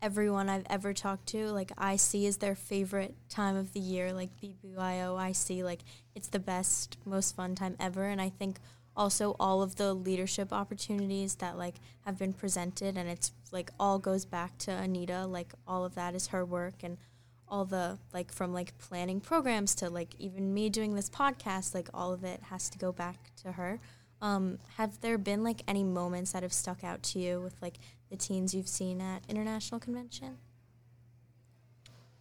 everyone 0.00 0.48
I've 0.48 0.66
ever 0.70 0.92
talked 0.92 1.26
to, 1.28 1.50
like 1.50 1.70
IC 1.72 2.22
is 2.22 2.38
their 2.38 2.54
favorite 2.54 3.14
time 3.28 3.56
of 3.56 3.72
the 3.72 3.80
year. 3.80 4.12
Like 4.12 4.30
BBYO 4.40 5.18
IC, 5.30 5.64
like 5.64 5.80
it's 6.14 6.28
the 6.28 6.38
best, 6.38 6.98
most 7.04 7.36
fun 7.36 7.54
time 7.54 7.76
ever. 7.78 8.04
And 8.04 8.20
I 8.20 8.30
think 8.30 8.58
also 8.96 9.36
all 9.38 9.62
of 9.62 9.76
the 9.76 9.94
leadership 9.94 10.52
opportunities 10.52 11.36
that 11.36 11.56
like 11.56 11.76
have 12.04 12.18
been 12.18 12.32
presented, 12.32 12.96
and 12.96 13.08
it's 13.08 13.32
like 13.52 13.70
all 13.78 13.98
goes 13.98 14.24
back 14.24 14.58
to 14.58 14.72
Anita. 14.72 15.26
Like 15.26 15.52
all 15.66 15.84
of 15.84 15.94
that 15.94 16.14
is 16.14 16.28
her 16.28 16.44
work, 16.44 16.82
and 16.82 16.98
all 17.46 17.64
the 17.64 17.98
like 18.12 18.32
from 18.32 18.52
like 18.52 18.76
planning 18.78 19.20
programs 19.20 19.74
to 19.76 19.88
like 19.88 20.14
even 20.18 20.52
me 20.52 20.68
doing 20.68 20.94
this 20.94 21.08
podcast, 21.08 21.74
like 21.74 21.88
all 21.94 22.12
of 22.12 22.24
it 22.24 22.42
has 22.50 22.68
to 22.70 22.78
go 22.78 22.92
back 22.92 23.30
to 23.42 23.52
her. 23.52 23.80
Um, 24.20 24.58
have 24.76 25.00
there 25.00 25.18
been 25.18 25.44
like 25.44 25.62
any 25.68 25.84
moments 25.84 26.32
that 26.32 26.42
have 26.42 26.52
stuck 26.52 26.82
out 26.82 27.02
to 27.04 27.18
you 27.18 27.40
with 27.40 27.54
like 27.62 27.78
the 28.10 28.16
teens 28.16 28.54
you've 28.54 28.68
seen 28.68 29.00
at 29.00 29.22
international 29.28 29.80
convention? 29.80 30.38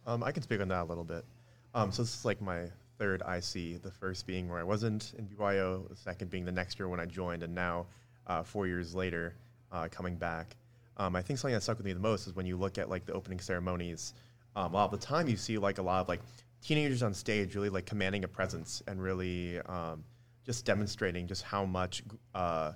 Um, 0.06 0.22
I 0.22 0.32
can 0.32 0.42
speak 0.42 0.60
on 0.60 0.68
that 0.68 0.82
a 0.82 0.84
little 0.84 1.04
bit. 1.04 1.24
Um, 1.74 1.92
so 1.92 2.02
this 2.02 2.14
is 2.14 2.24
like 2.24 2.40
my 2.40 2.66
third 2.98 3.22
IC. 3.22 3.82
The 3.82 3.90
first 3.90 4.26
being 4.26 4.48
where 4.48 4.58
I 4.58 4.62
wasn't 4.62 5.12
in 5.18 5.26
BYO. 5.26 5.86
The 5.90 5.96
second 5.96 6.30
being 6.30 6.44
the 6.44 6.52
next 6.52 6.78
year 6.78 6.88
when 6.88 7.00
I 7.00 7.04
joined, 7.04 7.42
and 7.42 7.54
now 7.54 7.86
uh, 8.26 8.42
four 8.42 8.66
years 8.66 8.94
later, 8.94 9.34
uh, 9.72 9.88
coming 9.90 10.16
back. 10.16 10.56
Um, 10.96 11.14
I 11.14 11.22
think 11.22 11.38
something 11.38 11.54
that 11.54 11.62
stuck 11.62 11.78
with 11.78 11.86
me 11.86 11.92
the 11.92 12.00
most 12.00 12.26
is 12.26 12.34
when 12.34 12.46
you 12.46 12.56
look 12.56 12.78
at 12.78 12.88
like 12.88 13.06
the 13.06 13.12
opening 13.12 13.38
ceremonies. 13.38 14.14
Um, 14.56 14.72
a 14.72 14.76
lot 14.76 14.92
of 14.92 15.00
the 15.00 15.06
time, 15.06 15.28
you 15.28 15.36
see 15.36 15.58
like 15.58 15.78
a 15.78 15.82
lot 15.82 16.00
of 16.00 16.08
like 16.08 16.20
teenagers 16.62 17.02
on 17.02 17.14
stage 17.14 17.54
really 17.54 17.68
like 17.68 17.86
commanding 17.86 18.24
a 18.24 18.28
presence 18.28 18.82
and 18.88 19.00
really 19.00 19.60
um, 19.60 20.02
just 20.48 20.64
demonstrating 20.64 21.26
just 21.26 21.42
how 21.42 21.66
much 21.66 22.02
uh, 22.34 22.72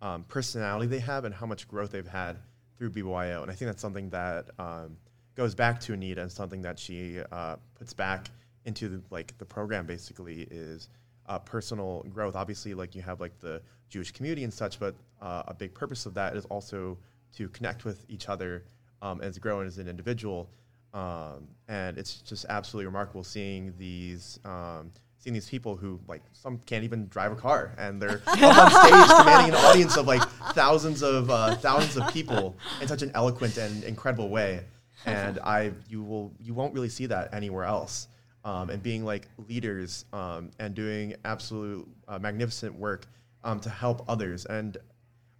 um, 0.00 0.24
personality 0.24 0.88
they 0.88 0.98
have 0.98 1.24
and 1.24 1.32
how 1.32 1.46
much 1.46 1.68
growth 1.68 1.92
they've 1.92 2.04
had 2.04 2.36
through 2.76 2.90
BYO. 2.90 3.42
And 3.42 3.48
I 3.48 3.54
think 3.54 3.68
that's 3.68 3.80
something 3.80 4.10
that 4.10 4.50
um, 4.58 4.96
goes 5.36 5.54
back 5.54 5.78
to 5.82 5.92
Anita 5.92 6.20
and 6.20 6.32
something 6.32 6.60
that 6.62 6.80
she 6.80 7.20
uh, 7.30 7.54
puts 7.76 7.92
back 7.92 8.26
into 8.64 8.88
the, 8.88 9.02
like 9.10 9.38
the 9.38 9.44
program 9.44 9.86
basically 9.86 10.48
is 10.50 10.88
uh, 11.26 11.38
personal 11.38 12.04
growth. 12.12 12.34
Obviously, 12.34 12.74
like 12.74 12.96
you 12.96 13.02
have 13.02 13.20
like 13.20 13.38
the 13.38 13.62
Jewish 13.88 14.10
community 14.10 14.42
and 14.42 14.52
such, 14.52 14.80
but 14.80 14.96
uh, 15.20 15.44
a 15.46 15.54
big 15.54 15.74
purpose 15.74 16.06
of 16.06 16.14
that 16.14 16.34
is 16.34 16.44
also 16.46 16.98
to 17.36 17.48
connect 17.50 17.84
with 17.84 18.04
each 18.08 18.28
other 18.28 18.64
um, 19.00 19.20
has 19.20 19.38
grown 19.38 19.64
as 19.64 19.78
an 19.78 19.86
individual. 19.86 20.50
Um, 20.92 21.46
and 21.68 21.96
it's 21.98 22.16
just 22.16 22.46
absolutely 22.48 22.86
remarkable 22.86 23.22
seeing 23.22 23.74
these 23.78 24.40
um, 24.44 24.90
seeing 25.22 25.34
these 25.34 25.48
people 25.48 25.76
who 25.76 26.00
like 26.08 26.20
some 26.32 26.58
can't 26.66 26.82
even 26.82 27.06
drive 27.06 27.30
a 27.30 27.36
car 27.36 27.72
and 27.78 28.02
they're 28.02 28.20
up 28.26 28.58
on 28.58 28.70
stage 28.70 29.18
commanding 29.18 29.54
an 29.54 29.64
audience 29.66 29.96
of 29.96 30.06
like 30.06 30.22
thousands 30.52 31.02
of 31.02 31.30
uh, 31.30 31.54
thousands 31.56 31.96
of 31.96 32.12
people 32.12 32.56
in 32.80 32.88
such 32.88 33.02
an 33.02 33.12
eloquent 33.14 33.56
and 33.56 33.84
incredible 33.84 34.28
way. 34.28 34.64
And 35.06 35.38
I 35.38 35.72
you 35.88 36.02
will 36.02 36.32
you 36.40 36.54
won't 36.54 36.74
really 36.74 36.88
see 36.88 37.06
that 37.06 37.32
anywhere 37.32 37.64
else. 37.64 38.08
Um, 38.44 38.70
and 38.70 38.82
being 38.82 39.04
like 39.04 39.28
leaders 39.48 40.04
um, 40.12 40.50
and 40.58 40.74
doing 40.74 41.14
absolute 41.24 41.86
uh, 42.08 42.18
magnificent 42.18 42.74
work 42.74 43.06
um, 43.44 43.60
to 43.60 43.70
help 43.70 44.04
others 44.08 44.46
and 44.46 44.76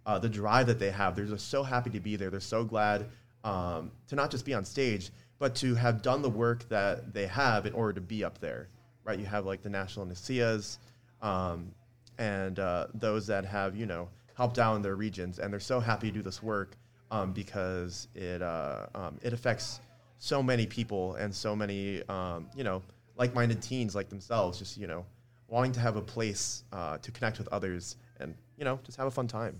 uh, 0.05 0.19
the 0.19 0.29
drive 0.29 0.67
that 0.67 0.79
they 0.79 0.89
have. 0.89 1.13
They're 1.13 1.25
just 1.25 1.49
so 1.49 1.63
happy 1.63 1.89
to 1.89 1.99
be 1.99 2.15
there. 2.15 2.29
They're 2.29 2.39
so 2.39 2.63
glad 2.63 3.07
um, 3.43 3.91
to 4.07 4.15
not 4.15 4.31
just 4.31 4.45
be 4.45 4.53
on 4.53 4.63
stage, 4.63 5.11
but 5.37 5.55
to 5.55 5.75
have 5.75 6.01
done 6.01 6.21
the 6.21 6.29
work 6.29 6.67
that 6.69 7.13
they 7.13 7.27
have 7.27 7.65
in 7.65 7.73
order 7.73 7.91
to 7.93 8.01
be 8.01 8.23
up 8.23 8.39
there, 8.39 8.69
right? 9.05 9.19
You 9.19 9.25
have 9.25 9.45
like 9.45 9.61
the 9.61 9.69
national 9.69 10.05
N'siahs 10.05 10.77
um, 11.21 11.71
and 12.17 12.59
uh, 12.59 12.87
those 12.93 13.27
that 13.27 13.45
have, 13.45 13.75
you 13.75 13.85
know, 13.85 14.09
helped 14.35 14.59
out 14.59 14.75
in 14.75 14.81
their 14.81 14.95
regions, 14.95 15.39
and 15.39 15.51
they're 15.51 15.59
so 15.59 15.79
happy 15.79 16.09
to 16.09 16.13
do 16.13 16.21
this 16.21 16.41
work 16.41 16.75
um, 17.11 17.31
because 17.33 18.07
it 18.15 18.41
uh, 18.41 18.87
um, 18.95 19.19
it 19.21 19.33
affects 19.33 19.79
so 20.19 20.41
many 20.41 20.65
people 20.65 21.15
and 21.15 21.33
so 21.33 21.55
many, 21.55 22.01
um, 22.09 22.47
you 22.55 22.63
know, 22.63 22.81
like-minded 23.17 23.61
teens 23.61 23.93
like 23.93 24.09
themselves, 24.09 24.57
just 24.57 24.77
you 24.77 24.87
know, 24.87 25.05
wanting 25.47 25.71
to 25.71 25.79
have 25.79 25.95
a 25.97 26.01
place 26.01 26.63
uh, 26.71 26.97
to 26.99 27.11
connect 27.11 27.37
with 27.37 27.47
others 27.49 27.97
and 28.19 28.33
you 28.57 28.65
know, 28.65 28.79
just 28.83 28.97
have 28.97 29.07
a 29.07 29.11
fun 29.11 29.27
time, 29.27 29.59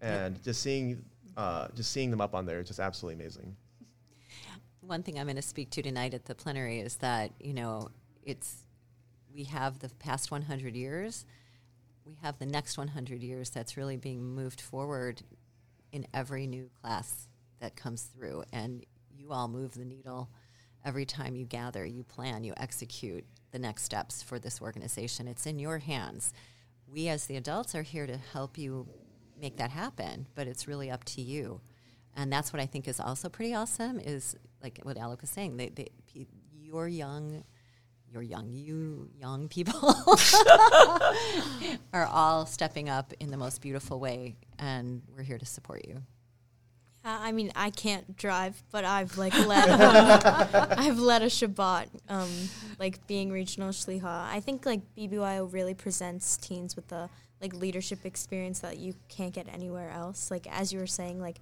and 0.00 0.42
just 0.42 0.62
seeing 0.62 1.02
uh, 1.36 1.68
just 1.74 1.92
seeing 1.92 2.10
them 2.10 2.20
up 2.20 2.34
on 2.34 2.46
there 2.46 2.60
is 2.60 2.68
just 2.68 2.80
absolutely 2.80 3.22
amazing. 3.22 3.56
One 4.80 5.02
thing 5.02 5.18
I'm 5.18 5.26
going 5.26 5.36
to 5.36 5.42
speak 5.42 5.70
to 5.70 5.82
tonight 5.82 6.14
at 6.14 6.26
the 6.26 6.34
plenary 6.34 6.78
is 6.78 6.96
that, 6.96 7.32
you 7.40 7.52
know, 7.54 7.90
it's, 8.24 8.65
we 9.36 9.44
have 9.44 9.80
the 9.80 9.90
past 9.98 10.30
100 10.30 10.74
years, 10.74 11.26
we 12.06 12.16
have 12.22 12.38
the 12.38 12.46
next 12.46 12.78
100 12.78 13.22
years 13.22 13.50
that's 13.50 13.76
really 13.76 13.98
being 13.98 14.22
moved 14.22 14.60
forward 14.60 15.22
in 15.92 16.06
every 16.14 16.46
new 16.46 16.70
class 16.80 17.28
that 17.60 17.76
comes 17.76 18.02
through. 18.02 18.44
And 18.52 18.84
you 19.14 19.32
all 19.32 19.48
move 19.48 19.74
the 19.74 19.84
needle 19.84 20.30
every 20.84 21.04
time 21.04 21.36
you 21.36 21.44
gather, 21.44 21.84
you 21.84 22.02
plan, 22.02 22.44
you 22.44 22.54
execute 22.56 23.24
the 23.50 23.58
next 23.58 23.82
steps 23.82 24.22
for 24.22 24.38
this 24.38 24.62
organization. 24.62 25.28
It's 25.28 25.44
in 25.44 25.58
your 25.58 25.78
hands. 25.78 26.32
We, 26.86 27.08
as 27.08 27.26
the 27.26 27.36
adults, 27.36 27.74
are 27.74 27.82
here 27.82 28.06
to 28.06 28.16
help 28.32 28.56
you 28.56 28.88
make 29.38 29.58
that 29.58 29.70
happen, 29.70 30.28
but 30.34 30.46
it's 30.46 30.66
really 30.66 30.90
up 30.90 31.04
to 31.04 31.20
you. 31.20 31.60
And 32.14 32.32
that's 32.32 32.52
what 32.52 32.62
I 32.62 32.66
think 32.66 32.88
is 32.88 33.00
also 33.00 33.28
pretty 33.28 33.52
awesome 33.52 34.00
is 34.00 34.36
like 34.62 34.80
what 34.82 34.96
Alec 34.96 35.20
was 35.20 35.30
saying, 35.30 35.58
they, 35.58 35.68
they, 35.68 35.88
you're 36.54 36.88
young, 36.88 37.44
you're 38.12 38.22
young, 38.22 38.50
you 38.50 39.08
young 39.18 39.48
people 39.48 39.74
are 41.92 42.06
all 42.06 42.46
stepping 42.46 42.88
up 42.88 43.12
in 43.20 43.30
the 43.30 43.36
most 43.36 43.60
beautiful 43.60 44.00
way, 44.00 44.36
and 44.58 45.02
we're 45.14 45.22
here 45.22 45.38
to 45.38 45.46
support 45.46 45.86
you. 45.86 46.02
I 47.08 47.30
mean, 47.30 47.52
I 47.54 47.70
can't 47.70 48.16
drive, 48.16 48.60
but 48.72 48.84
I've 48.84 49.16
like 49.16 49.32
led 49.46 49.68
um, 49.68 50.20
I've 50.76 50.98
led 50.98 51.22
a 51.22 51.26
Shabbat, 51.26 51.86
um, 52.08 52.28
like 52.80 53.06
being 53.06 53.30
regional 53.30 53.68
Shlicha. 53.68 54.04
I 54.04 54.40
think 54.40 54.66
like 54.66 54.80
BBYO 54.96 55.52
really 55.52 55.74
presents 55.74 56.36
teens 56.36 56.74
with 56.74 56.88
the 56.88 57.08
like 57.40 57.54
leadership 57.54 58.04
experience 58.04 58.60
that 58.60 58.78
you 58.78 58.94
can't 59.08 59.32
get 59.32 59.46
anywhere 59.52 59.90
else. 59.90 60.32
Like 60.32 60.48
as 60.50 60.72
you 60.72 60.80
were 60.80 60.86
saying, 60.86 61.20
like 61.20 61.36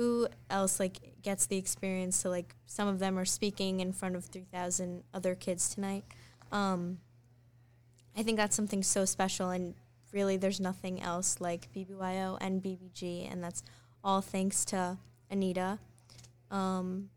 who 0.00 0.26
else 0.48 0.80
like 0.80 1.12
gets 1.20 1.44
the 1.44 1.58
experience 1.58 2.22
to 2.22 2.30
like 2.30 2.54
some 2.64 2.88
of 2.88 3.00
them 3.00 3.18
are 3.18 3.26
speaking 3.26 3.80
in 3.80 3.92
front 3.92 4.16
of 4.16 4.24
3000 4.24 5.04
other 5.12 5.34
kids 5.34 5.68
tonight? 5.74 6.04
Um, 6.50 7.00
i 8.16 8.22
think 8.22 8.38
that's 8.38 8.56
something 8.56 8.82
so 8.82 9.04
special 9.04 9.50
and 9.50 9.74
really 10.10 10.38
there's 10.38 10.58
nothing 10.58 11.02
else 11.02 11.38
like 11.38 11.68
bbyo 11.76 12.38
and 12.40 12.62
bbg 12.62 13.30
and 13.30 13.44
that's 13.44 13.62
all 14.02 14.22
thanks 14.22 14.64
to 14.64 14.96
anita. 15.30 15.78
Um, 16.50 17.10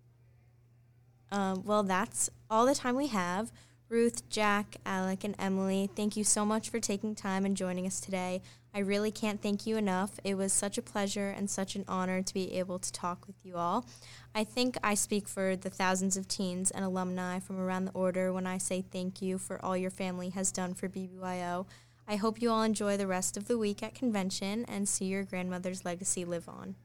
um, 1.32 1.64
well 1.64 1.84
that's 1.84 2.30
all 2.50 2.66
the 2.66 2.76
time 2.76 2.98
we 2.98 3.08
have. 3.08 3.50
Ruth 3.88 4.28
jack 4.30 4.76
alec 4.86 5.24
and 5.24 5.36
emily 5.40 5.90
thank 5.96 6.18
you 6.18 6.26
so 6.26 6.44
much 6.44 6.70
for 6.70 6.82
taking 6.82 7.16
time 7.16 7.46
and 7.46 7.56
joining 7.56 7.88
us 7.88 8.02
today 8.02 8.42
I 8.76 8.80
really 8.80 9.12
can't 9.12 9.40
thank 9.40 9.68
you 9.68 9.78
enough. 9.78 10.20
It 10.24 10.36
was 10.36 10.52
such 10.52 10.80
a 10.80 10.82
pleasure 10.82 11.30
and 11.30 11.48
such 11.48 11.76
an 11.76 11.86
honor 11.88 12.24
to 12.24 12.34
be 12.34 12.58
able 12.58 12.80
to 12.80 12.92
talk 12.92 13.28
with 13.28 13.36
you 13.44 13.56
all. 13.56 13.86
I 14.34 14.44
think 14.44 14.78
I 14.84 14.96
speak 14.96 15.28
for 15.28 15.56
the 15.56 15.70
thousands 15.70 16.18
of 16.18 16.28
teens 16.28 16.72
and 16.72 16.84
alumni 16.84 17.40
from 17.40 17.60
around 17.60 17.86
the 17.86 17.92
order 17.92 18.34
when 18.34 18.48
I 18.48 18.58
say 18.58 18.82
thank 18.82 19.22
you 19.22 19.38
for 19.38 19.64
all 19.64 19.78
your 19.78 19.92
family 19.92 20.30
has 20.30 20.52
done 20.52 20.74
for 20.74 20.90
BBYO. 20.90 21.68
I 22.08 22.16
hope 22.16 22.42
you 22.42 22.50
all 22.50 22.64
enjoy 22.64 22.98
the 22.98 23.08
rest 23.08 23.38
of 23.38 23.48
the 23.48 23.60
week 23.60 23.84
at 23.84 23.94
convention 23.94 24.66
and 24.68 24.90
see 24.90 25.06
your 25.06 25.24
grandmother's 25.24 25.86
legacy 25.86 26.26
live 26.26 26.50
on. 26.50 26.76